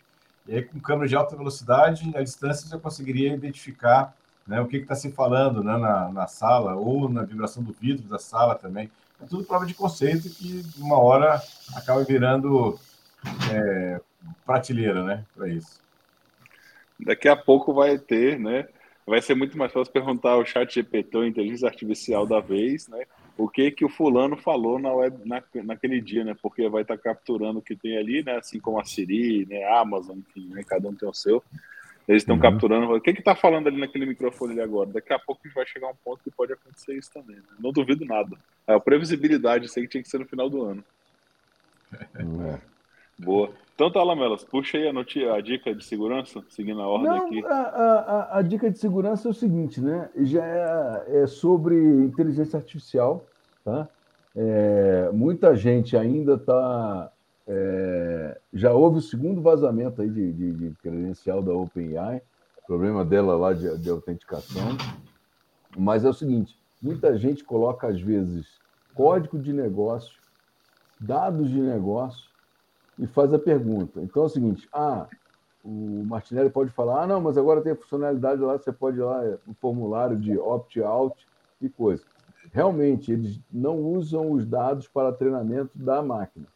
[0.47, 4.15] E E aí, com câmera de alta velocidade, a distância você conseguiria identificar
[4.47, 8.07] né, o que está se falando né, na, na sala, ou na vibração do vidro
[8.07, 8.91] da sala também.
[9.23, 11.43] É tudo prova de conceito que, uma hora,
[11.75, 12.79] acaba virando
[13.53, 14.01] é,
[14.45, 15.81] prateleira né, para isso.
[16.99, 18.69] Daqui a pouco vai ter, né?
[19.07, 23.05] Vai ser muito mais fácil perguntar ao chat GPT, a inteligência artificial da vez, né?
[23.37, 26.37] O que que o fulano falou na web, na, naquele dia, né?
[26.41, 28.37] Porque vai estar tá capturando o que tem ali, né?
[28.37, 29.65] Assim como a Siri, né?
[29.65, 30.63] A Amazon, enfim, né?
[30.67, 31.43] Cada um tem o seu.
[32.09, 32.43] Eles estão uhum.
[32.43, 32.93] capturando.
[32.93, 34.91] O que que tá falando ali naquele microfone ali agora?
[34.91, 37.37] Daqui a pouco vai chegar um ponto que pode acontecer isso também.
[37.37, 37.43] Né?
[37.59, 38.37] Não duvido nada.
[38.67, 40.85] É a previsibilidade, sei que tinha que ser no final do ano.
[41.93, 42.59] É.
[43.19, 43.51] Boa.
[43.75, 47.27] Então tá, Lamelas, puxa aí a, notícia, a dica de segurança, seguindo a ordem Não,
[47.27, 47.45] aqui.
[47.47, 50.11] A, a, a, dica de segurança é o seguinte, né?
[50.17, 53.25] Já é, é sobre inteligência artificial,
[53.65, 53.89] tá?
[54.37, 57.11] É, muita gente ainda está.
[57.47, 62.23] É, já houve o segundo vazamento aí de, de, de credencial da OpenAI,
[62.67, 64.77] problema dela lá de, de autenticação.
[65.77, 68.47] Mas é o seguinte: muita gente coloca, às vezes,
[68.95, 70.19] código de negócio,
[70.99, 72.31] dados de negócio
[72.99, 74.01] e faz a pergunta.
[74.01, 75.07] Então é o seguinte: ah,
[75.65, 79.03] o Martinelli pode falar, ah, não, mas agora tem a funcionalidade lá, você pode ir
[79.03, 81.27] lá, um formulário de opt-out
[81.61, 82.05] e coisa.
[82.53, 86.47] Realmente, eles não usam os dados para treinamento da máquina,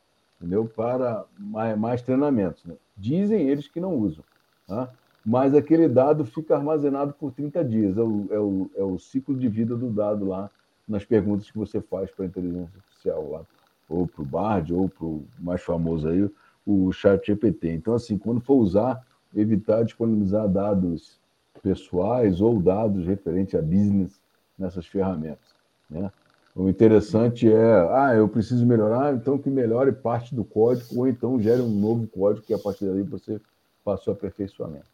[0.45, 0.67] entendeu?
[0.67, 2.65] Para mais, mais treinamentos.
[2.65, 2.75] Né?
[2.97, 4.23] Dizem eles que não usam,
[4.67, 4.91] tá?
[5.25, 7.97] mas aquele dado fica armazenado por 30 dias.
[7.97, 10.51] É o, é, o, é o ciclo de vida do dado lá
[10.87, 13.45] nas perguntas que você faz para a inteligência artificial lá
[13.89, 16.29] ou para o Bard, ou para o mais famoso aí,
[16.67, 17.73] o Chat GPT.
[17.73, 21.19] Então, assim, quando for usar, evitar disponibilizar dados
[21.63, 24.21] pessoais ou dados referentes a business
[24.59, 25.55] nessas ferramentas.
[25.89, 26.11] Né?
[26.55, 31.41] O interessante é, ah, eu preciso melhorar, então que melhore parte do código, ou então
[31.41, 33.41] gere um novo código que a partir daí você
[33.85, 34.87] faça o aperfeiçoamento.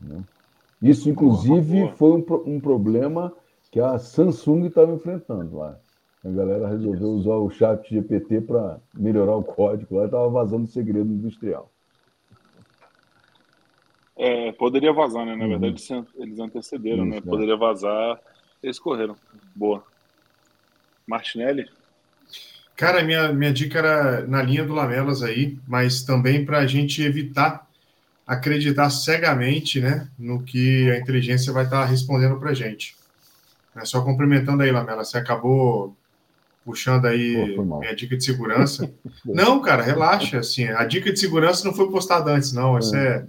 [0.00, 0.22] Né?
[0.80, 3.32] Isso, inclusive, foi um, um problema
[3.72, 5.78] que a Samsung estava enfrentando lá.
[6.24, 11.12] A galera resolveu usar o chat GPT para melhorar o código lá, estava vazando segredo
[11.12, 11.70] industrial.
[14.16, 15.34] É, poderia vazar, né?
[15.34, 15.50] Na uhum.
[15.50, 15.82] verdade,
[16.16, 17.16] eles antecederam, né?
[17.16, 17.30] Isso, né?
[17.30, 18.20] Poderia vazar,
[18.62, 19.16] eles correram.
[19.54, 19.84] Boa.
[21.06, 21.68] Martinelli?
[22.76, 27.02] Cara, minha, minha dica era na linha do Lamelas aí, mas também para a gente
[27.02, 27.66] evitar
[28.26, 32.96] acreditar cegamente né, no que a inteligência vai estar tá respondendo para a gente.
[33.76, 35.96] É só complementando aí, Lamela, você acabou
[36.64, 38.90] puxando aí Pô, minha dica de segurança.
[39.24, 40.38] não, cara, relaxa.
[40.40, 42.76] Assim, a dica de segurança não foi postada antes, não.
[42.78, 43.24] Isso é,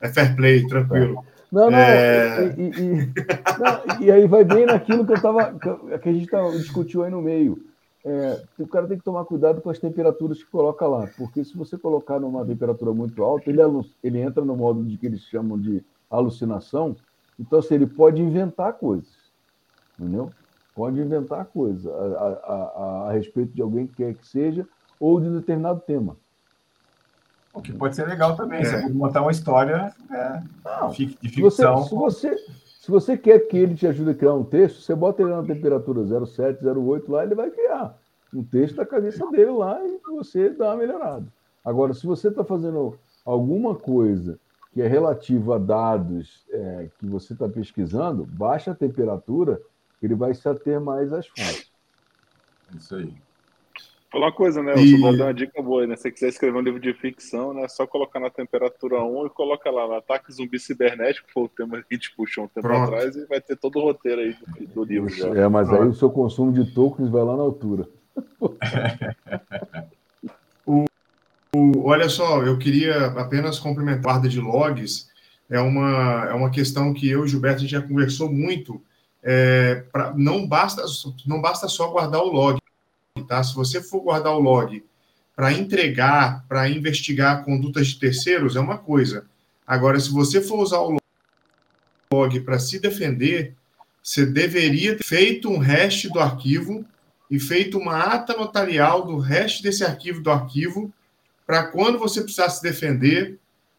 [0.00, 1.24] é, é fair play, tranquilo.
[1.50, 2.54] Não, não, é...
[2.56, 3.12] e, e,
[3.58, 5.52] não, e, aí vai bem naquilo que eu tava,
[5.98, 7.64] que a gente tava, discutiu aí no meio.
[8.04, 11.56] É, o cara tem que tomar cuidado com as temperaturas que coloca lá, porque se
[11.56, 13.60] você colocar numa temperatura muito alta, ele,
[14.02, 16.96] ele entra no modo de que eles chamam de alucinação,
[17.38, 19.12] então assim, ele pode inventar coisas,
[19.98, 20.30] entendeu?
[20.74, 24.66] pode inventar coisa a, a, a, a, respeito de alguém que quer que seja
[24.98, 26.16] ou de um determinado tema.
[27.52, 28.64] O que pode ser legal também, é.
[28.64, 31.82] você pode montar uma história é, Não, de ficção.
[31.82, 32.36] Se você, se, você,
[32.80, 35.42] se você quer que ele te ajude a criar um texto, você bota ele na
[35.42, 37.96] temperatura 07, 08 lá, ele vai criar
[38.32, 41.26] um texto da cabeça dele lá e você dá uma melhorada.
[41.64, 44.38] Agora, se você está fazendo alguma coisa
[44.72, 49.60] que é relativa a dados é, que você está pesquisando, baixa a temperatura
[50.00, 51.70] ele vai se ater mais às fontes.
[52.74, 53.14] Isso aí.
[54.10, 54.74] Falar uma coisa, né?
[54.76, 55.00] E...
[55.00, 55.94] Eu dar uma dica boa, né?
[55.94, 57.62] Se você quiser escrever um livro de ficção, né?
[57.62, 61.44] É só colocar na temperatura 1 e coloca lá no ataque zumbi cibernético, que foi
[61.44, 62.92] o tema que a gente puxou um tempo Pronto.
[62.92, 65.08] atrás, e vai ter todo o roteiro aí do, do livro.
[65.08, 65.28] Já.
[65.28, 65.82] É, mas Pronto.
[65.82, 67.88] aí o seu consumo de tokens vai lá na altura.
[70.66, 70.84] o,
[71.54, 75.08] o, olha só, eu queria apenas complementar a guarda de logs.
[75.48, 78.82] É uma, é uma questão que eu e o Gilberto já conversou muito
[79.22, 80.82] é, pra, não, basta,
[81.26, 82.59] não basta só guardar o log,
[83.26, 83.42] tá?
[83.42, 84.84] Se você for guardar o log
[85.34, 89.26] para entregar, para investigar condutas de terceiros, é uma coisa.
[89.66, 90.98] Agora, se você for usar o
[92.12, 93.54] log para se defender,
[94.02, 96.84] você deveria ter feito um hash do arquivo
[97.30, 100.92] e feito uma ata notarial do hash desse arquivo do arquivo,
[101.46, 103.38] para quando você precisar se defender,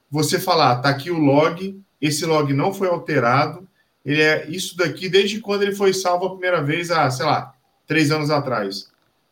[0.09, 3.67] você falar, tá aqui o log, esse log não foi alterado,
[4.05, 7.53] ele é isso daqui desde quando ele foi salvo a primeira vez, há, sei lá,
[7.86, 8.90] três anos atrás.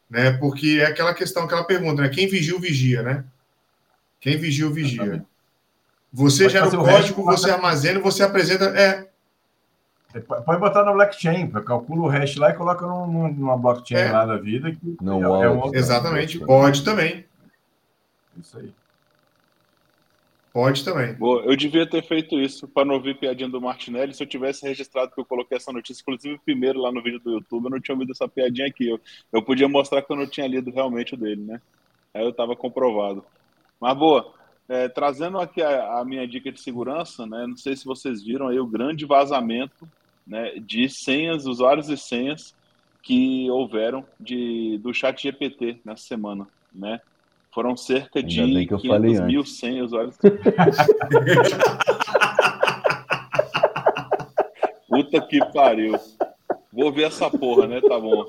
[0.10, 0.32] Né?
[0.32, 2.10] Porque é aquela questão, aquela pergunta, né?
[2.10, 3.24] Quem vigia, o vigia, né?
[4.20, 5.24] Quem vigia, o vigia.
[6.12, 8.66] Você Pode gera o código, você armazena, você apresenta.
[8.66, 9.07] É.
[10.22, 14.12] Pode botar no blockchain, calcula o hash lá e coloca numa blockchain é.
[14.12, 14.72] lá da vida.
[14.72, 17.26] Que não é, é um Exatamente, pode também.
[18.39, 18.74] Isso aí.
[20.52, 21.14] Pode também.
[21.14, 24.14] Boa, eu devia ter feito isso para não ouvir piadinha do Martinelli.
[24.14, 27.32] Se eu tivesse registrado que eu coloquei essa notícia, inclusive primeiro lá no vídeo do
[27.34, 28.89] YouTube, eu não tinha ouvido essa piadinha aqui.
[28.89, 29.00] Eu,
[29.32, 31.62] eu podia mostrar que eu não tinha lido realmente o dele, né?
[32.14, 33.24] Aí eu estava comprovado.
[33.80, 34.34] Mas boa,
[34.68, 37.45] é, trazendo aqui a, a, minha dica de segurança, né?
[37.45, 39.88] Não sei se vocês viram aí o grande vazamento
[40.26, 42.56] né, de senhas, usuários e senhas
[43.02, 47.00] que houveram de, do chat GPT nessa semana, né?
[47.52, 50.18] Foram cerca de 500 mil senhas usuários.
[54.88, 55.95] Puta que pariu.
[56.72, 57.82] Vou ver essa porra, né?
[57.82, 58.26] Tá bom.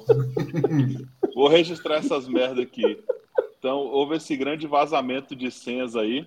[1.35, 2.99] Vou registrar essas merda aqui.
[3.59, 6.27] Então, houve esse grande vazamento de senhas aí,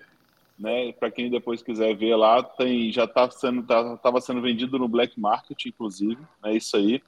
[0.58, 0.92] né?
[0.94, 4.88] Para quem depois quiser ver lá, tem já tá sendo tá, tava sendo vendido no
[4.88, 6.56] black market, inclusive, é né?
[6.56, 7.02] isso aí.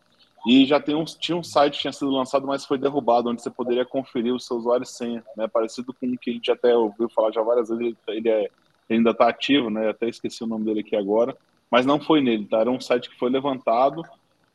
[0.46, 3.42] E já tem um, tinha um site que tinha sido lançado, mas foi derrubado, onde
[3.42, 5.48] você poderia conferir o seu usuário e senha, né?
[5.48, 8.52] Parecido com o que a gente até ouviu falar já várias vezes, ele, é, ele
[8.90, 9.90] ainda está ativo, né?
[9.90, 11.36] Até esqueci o nome dele aqui agora,
[11.72, 12.60] mas não foi nele, tá?
[12.60, 14.04] Era um site que foi levantado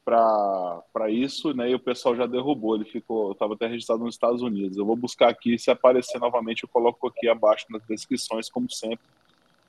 [0.04, 1.70] para isso, né?
[1.70, 4.76] E o pessoal já derrubou, ele ficou, estava até registrado nos Estados Unidos.
[4.76, 9.04] Eu vou buscar aqui, se aparecer novamente, eu coloco aqui abaixo nas descrições, como sempre,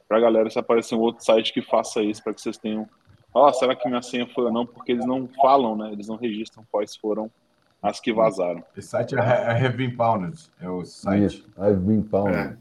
[0.08, 2.88] para a galera, se aparecer um outro site que faça isso, para que vocês tenham
[3.34, 4.66] ó, será que minha senha foi ou não?
[4.66, 5.92] Porque eles não falam, né?
[5.92, 7.30] Eles não registram quais foram
[7.82, 8.64] as que vazaram.
[8.78, 11.44] Esse site é, é Have Been Pounded, é o site.
[11.58, 12.58] Have Been Pounded.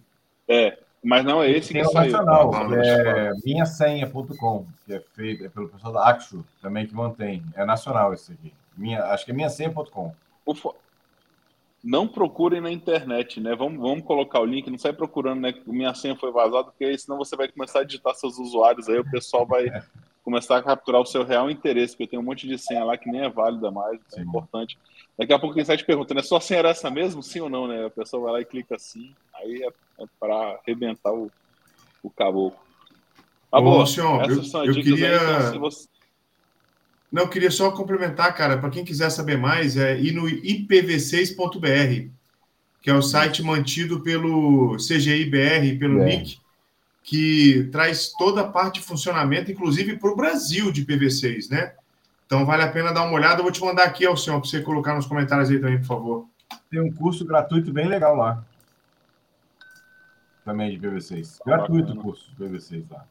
[0.48, 0.66] É.
[0.66, 0.78] é.
[1.04, 2.12] mas não é esse que saiu.
[2.12, 7.42] nacional, que é minhasenha.com, que é feito é pelo pessoal da Axo, também que mantém.
[7.54, 8.52] É nacional esse aqui.
[8.76, 10.14] Minha, acho que é minhasenha.com.
[11.82, 13.54] Não procurem na internet, né?
[13.54, 15.54] Vamos, vamos colocar o link, não sai procurando, né?
[15.66, 19.10] Minha senha foi vazada, porque senão você vai começar a digitar seus usuários aí, o
[19.10, 19.82] pessoal vai é
[20.22, 23.10] começar a capturar o seu real interesse, porque tem um monte de senha lá que
[23.10, 24.78] nem é válida mais, é importante.
[25.18, 26.22] Daqui a pouco quem sai te pergunta, né?
[26.22, 27.86] Sua senha era essa mesmo, sim ou não, né?
[27.86, 31.30] A pessoa vai lá e clica sim, aí é, é para arrebentar o,
[32.02, 32.58] o caboclo.
[33.52, 35.20] Ah, Ô, senhor, eu, eu queria...
[35.20, 35.88] Aí, então, você...
[37.10, 42.08] Não, eu queria só complementar, cara, para quem quiser saber mais, é ir no ipv6.br,
[42.80, 46.04] que é o site mantido pelo CGIBR, pelo é.
[46.04, 46.38] NIC,
[47.02, 51.74] que traz toda a parte de funcionamento, inclusive para o Brasil de PV6, né?
[52.26, 53.40] Então vale a pena dar uma olhada.
[53.40, 56.28] Eu vou te mandar aqui, Alcion, para você colocar nos comentários aí também, por favor.
[56.70, 58.44] Tem um curso gratuito bem legal lá.
[60.44, 61.38] Também de PV6.
[61.44, 63.04] Gratuito o curso de PV6 lá.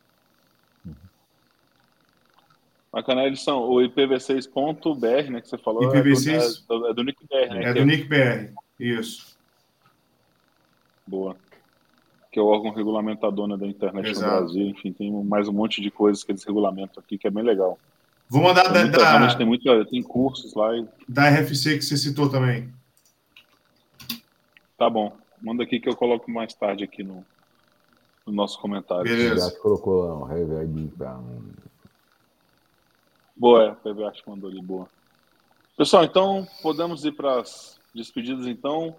[2.92, 5.92] Bacana, eles são o IPv6.br, né, que você falou.
[5.92, 7.64] IPv6 é do, é do, é do NICBR, né?
[7.66, 9.38] É do NICBR, isso.
[11.06, 11.36] Boa
[12.32, 14.32] que é o órgão regulamentador né, da internet Exato.
[14.32, 14.68] no Brasil.
[14.68, 17.78] Enfim, tem mais um monte de coisas que eles regulamentam aqui, que é bem legal.
[18.30, 19.10] Vou mandar tem da, muita, da...
[19.10, 20.78] Realmente tem, muita, tem cursos lá.
[20.78, 20.88] E...
[21.08, 22.72] Da RFC que você citou também.
[24.78, 25.12] Tá bom.
[25.42, 27.26] Manda aqui que eu coloco mais tarde aqui no,
[28.26, 29.04] no nosso comentário.
[29.04, 29.50] Beleza.
[29.50, 31.20] Já colocou lá um reverb para
[33.36, 34.88] Boa, é, o PV acho que mandou ali, boa.
[35.78, 38.94] Pessoal, então podemos ir para as despedidas então.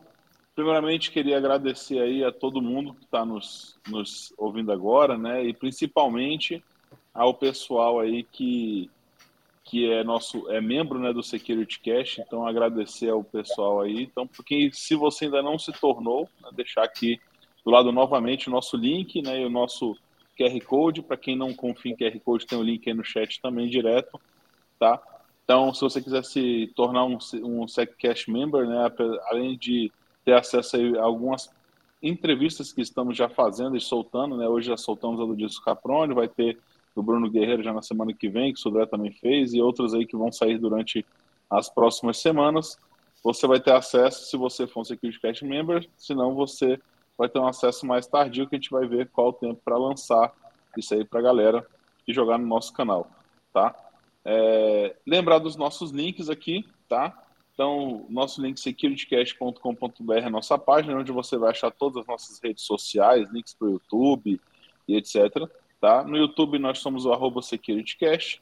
[0.61, 5.43] Primeiramente, queria agradecer aí a todo mundo que está nos, nos ouvindo agora, né?
[5.43, 6.63] E principalmente
[7.15, 8.91] ao pessoal aí que,
[9.65, 12.19] que é nosso é membro né, do Security Cash.
[12.19, 14.03] Então, agradecer ao pessoal aí.
[14.03, 17.19] Então, porque se você ainda não se tornou, né, deixar aqui
[17.65, 19.41] do lado novamente o nosso link, né?
[19.41, 19.97] E o nosso
[20.37, 21.01] QR Code.
[21.01, 24.21] Para quem não confia em QR Code, tem o link aí no chat também direto,
[24.79, 25.01] tá?
[25.43, 28.93] Então, se você quiser se tornar um, um SecCash member, né?
[29.31, 29.91] Além de
[30.31, 31.51] ter acesso a algumas
[32.01, 34.49] entrevistas que estamos já fazendo e soltando, né?
[34.49, 36.57] Hoje já soltamos a do Disco Caprone, vai ter
[36.95, 39.93] do Bruno Guerreiro já na semana que vem, que o Sodré também fez, e outros
[39.93, 41.05] aí que vão sair durante
[41.51, 42.79] as próximas semanas.
[43.25, 46.81] Você vai ter acesso se você for um Security Cash Member, senão você
[47.19, 49.77] vai ter um acesso mais tardio que a gente vai ver qual o tempo para
[49.77, 50.33] lançar
[50.77, 51.67] isso aí para a galera
[52.07, 53.11] e jogar no nosso canal,
[53.53, 53.75] tá?
[54.25, 57.17] É, lembrar dos nossos links aqui, tá?
[57.61, 62.41] Então, nosso link securitycast.com.br é a nossa página, onde você vai achar todas as nossas
[62.43, 64.41] redes sociais, links para o YouTube
[64.89, 65.47] e etc.
[65.79, 66.03] Tá?
[66.03, 68.41] No YouTube nós somos o arroba securitycast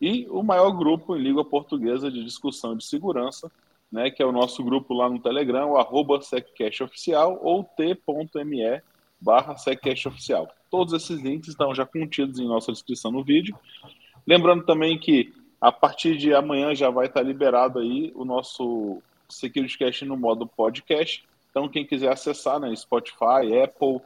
[0.00, 3.50] e o maior grupo em língua portuguesa de discussão de segurança,
[3.90, 8.82] né, que é o nosso grupo lá no Telegram, o arroba seccashoficial ou t.me
[9.20, 10.48] barra seccashoficial.
[10.70, 13.58] Todos esses links estão já contidos em nossa descrição no vídeo.
[14.24, 19.76] Lembrando também que a partir de amanhã já vai estar liberado aí o nosso Security
[19.76, 21.24] Cash no modo podcast.
[21.50, 24.00] Então, quem quiser acessar, né, Spotify, Apple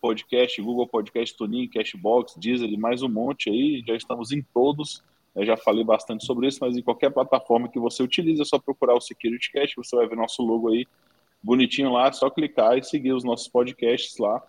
[0.00, 5.02] Podcast, Google Podcast, TuneIn, Cashbox, Deezer e mais um monte aí, já estamos em todos.
[5.34, 8.58] Eu já falei bastante sobre isso, mas em qualquer plataforma que você utilize, é só
[8.58, 10.86] procurar o Security Cash, você vai ver nosso logo aí
[11.42, 14.42] bonitinho lá, é só clicar e seguir os nossos podcasts lá.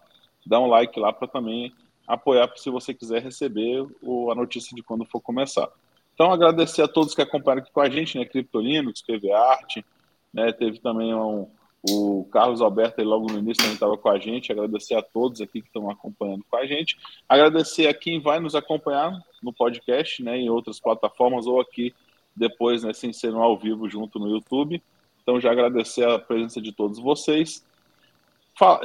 [0.46, 1.74] dá um like lá para também
[2.08, 3.86] apoiar se você quiser receber
[4.32, 5.70] a notícia de quando for começar.
[6.18, 8.26] Então, agradecer a todos que acompanharam aqui com a gente, né?
[8.26, 9.86] Criptolinux, PV Arte,
[10.34, 10.52] né?
[10.52, 11.48] Teve também um,
[11.88, 14.52] o Carlos Alberto aí logo no início também estava com a gente.
[14.52, 16.98] Agradecer a todos aqui que estão acompanhando com a gente.
[17.30, 19.12] Agradecer a quem vai nos acompanhar
[19.44, 20.40] no podcast, né?
[20.40, 21.94] Em outras plataformas ou aqui
[22.36, 22.94] depois, né?
[22.94, 24.82] Sem ser no ao vivo junto no YouTube.
[25.22, 27.64] Então, já agradecer a presença de todos vocês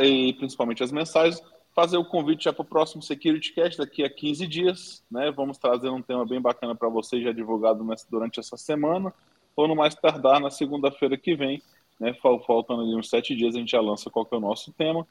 [0.02, 1.40] e principalmente as mensagens
[1.74, 5.02] fazer o convite já para o próximo Security Cast daqui a 15 dias.
[5.10, 5.30] Né?
[5.30, 9.12] Vamos trazer um tema bem bacana para vocês, já divulgado durante essa semana,
[9.56, 11.62] ou no mais tardar na segunda-feira que vem.
[11.98, 12.14] Né?
[12.14, 15.06] Faltando ali uns sete dias, a gente já lança qual é o nosso tema.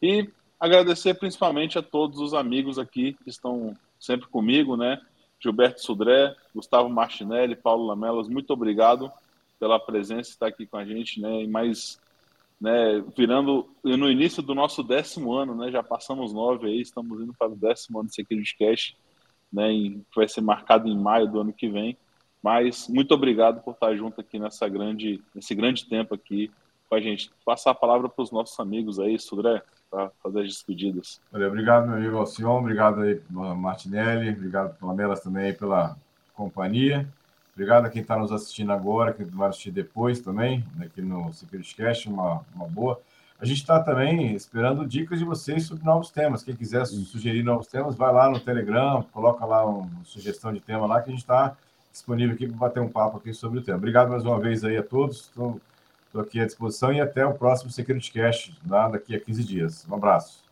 [0.00, 5.00] E agradecer principalmente a todos os amigos aqui que estão sempre comigo, né?
[5.38, 9.10] Gilberto Sudré, Gustavo Martinelli, Paulo Lamelas, muito obrigado
[9.58, 11.42] pela presença, estar aqui com a gente, né?
[11.42, 11.99] E mais
[12.60, 17.32] né, virando no início do nosso décimo ano, né, já passamos nove aí, estamos indo
[17.32, 18.96] para o décimo ano de Security Cash,
[19.50, 21.96] né, que vai ser marcado em maio do ano que vem.
[22.42, 26.50] Mas muito obrigado por estar junto aqui nessa grande, nesse grande tempo aqui
[26.88, 27.30] com a gente.
[27.44, 31.20] Passar a palavra para os nossos amigos aí, Sudré, para fazer as despedidas.
[31.32, 35.96] Obrigado, meu amigo Alcion, obrigado aí, Martinelli, obrigado, Pamelas, também pela
[36.34, 37.08] companhia.
[37.60, 41.30] Obrigado a quem está nos assistindo agora, quem vai assistir depois também, aqui no
[41.76, 42.98] Cast, uma, uma boa.
[43.38, 46.42] A gente está também esperando dicas de vocês sobre novos temas.
[46.42, 50.86] Quem quiser sugerir novos temas, vai lá no Telegram, coloca lá uma sugestão de tema
[50.86, 51.54] lá que a gente está
[51.92, 53.76] disponível aqui para bater um papo aqui sobre o tema.
[53.76, 55.24] Obrigado mais uma vez aí a todos.
[55.26, 55.60] Estou,
[56.18, 57.70] aqui à disposição e até o próximo
[58.10, 59.86] Cast, lá daqui a 15 dias.
[59.86, 60.49] Um abraço.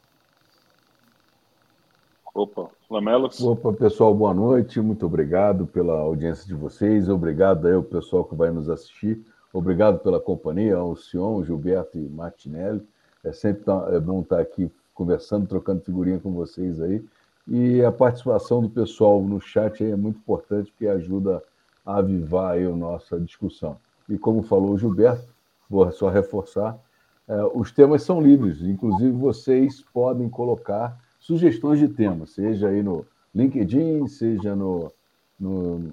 [2.39, 3.40] Opa, Lamelas.
[3.40, 4.81] Opa, pessoal, boa noite.
[4.81, 7.09] Muito obrigado pela audiência de vocês.
[7.09, 9.20] Obrigado aí ao pessoal que vai nos assistir.
[9.52, 12.86] Obrigado pela companhia, ao Sion, Gilberto e Martinelli.
[13.24, 17.05] É sempre é bom estar aqui conversando, trocando figurinha com vocês aí.
[17.48, 21.43] E a participação do pessoal no chat é muito importante, porque ajuda
[21.85, 23.78] a avivar aí a nossa discussão.
[24.09, 25.27] E como falou o Gilberto,
[25.69, 26.78] vou só reforçar,
[27.27, 30.97] é, os temas são livres, inclusive vocês podem colocar
[31.28, 34.90] sugestões de temas, seja aí no LinkedIn, seja no,
[35.38, 35.92] no,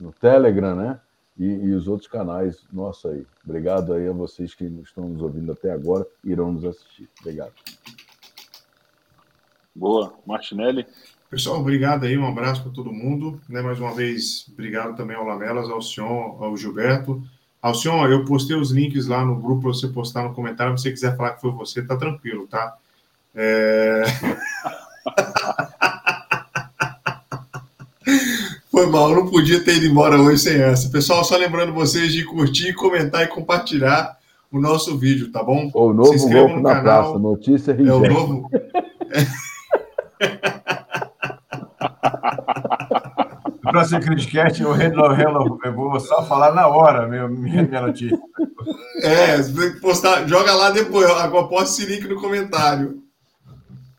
[0.00, 0.98] no Telegram, né?
[1.38, 3.26] E, e, os outros canais nossos aí.
[3.44, 7.06] Obrigado aí a vocês que estão nos ouvindo até agora irão nos assistir.
[7.20, 7.52] Obrigado.
[9.74, 10.14] Boa.
[10.26, 10.86] Martinelli.
[11.28, 13.38] Pessoal, obrigado aí, um abraço para todo mundo.
[13.50, 17.22] Né, mais uma vez, obrigado também ao Lamelas, ao Sion, ao Gilberto.
[17.60, 20.76] Alcion, eu postei os links lá no grupo para você postar no comentário.
[20.78, 22.76] Se você quiser falar que foi você, tá tranquilo, tá?
[23.34, 24.02] É...
[28.70, 30.88] Foi mal, não podia ter ido embora hoje sem essa.
[30.88, 34.16] Pessoal, só lembrando vocês de curtir, comentar e compartilhar
[34.50, 35.70] o nosso vídeo, tá bom?
[35.74, 37.02] O novo Se golpe no na canal.
[37.04, 38.50] praça, notícia É o novo.
[43.62, 48.18] No próximo Criticast, eu, reno, eu vou só falar na hora minha, minha notícia.
[49.02, 49.36] É,
[49.80, 53.02] postar, joga lá depois, aposta esse link no comentário.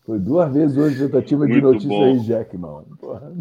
[0.05, 2.03] Foi duas vezes hoje tentativa de notícia bom.
[2.03, 2.85] aí, Jack, mano.
[2.99, 3.33] Porra.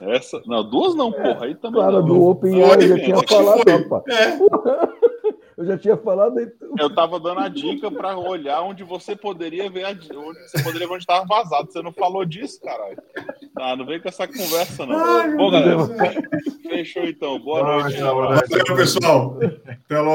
[0.00, 1.46] Essa, não, duas não, é, porra.
[1.46, 1.80] Aí também.
[1.82, 2.06] Cara, não.
[2.06, 4.04] do Open Air eu já tinha falado, rapaz.
[4.08, 4.38] É.
[5.60, 6.38] Eu já tinha falado.
[6.38, 6.50] Aí...
[6.78, 10.08] Eu tava dando a dica para olhar onde você poderia ver a, onde
[10.48, 11.70] você poderia ver onde estava vazado.
[11.70, 12.96] Você não falou disso, caralho.
[13.58, 14.96] Ah, não vem com essa conversa, não.
[14.96, 15.80] Ai, Bom, galera,
[16.62, 17.38] fechou então.
[17.38, 18.00] Boa noite.
[18.00, 19.36] Valeu, pessoal.
[19.66, 20.08] Até logo.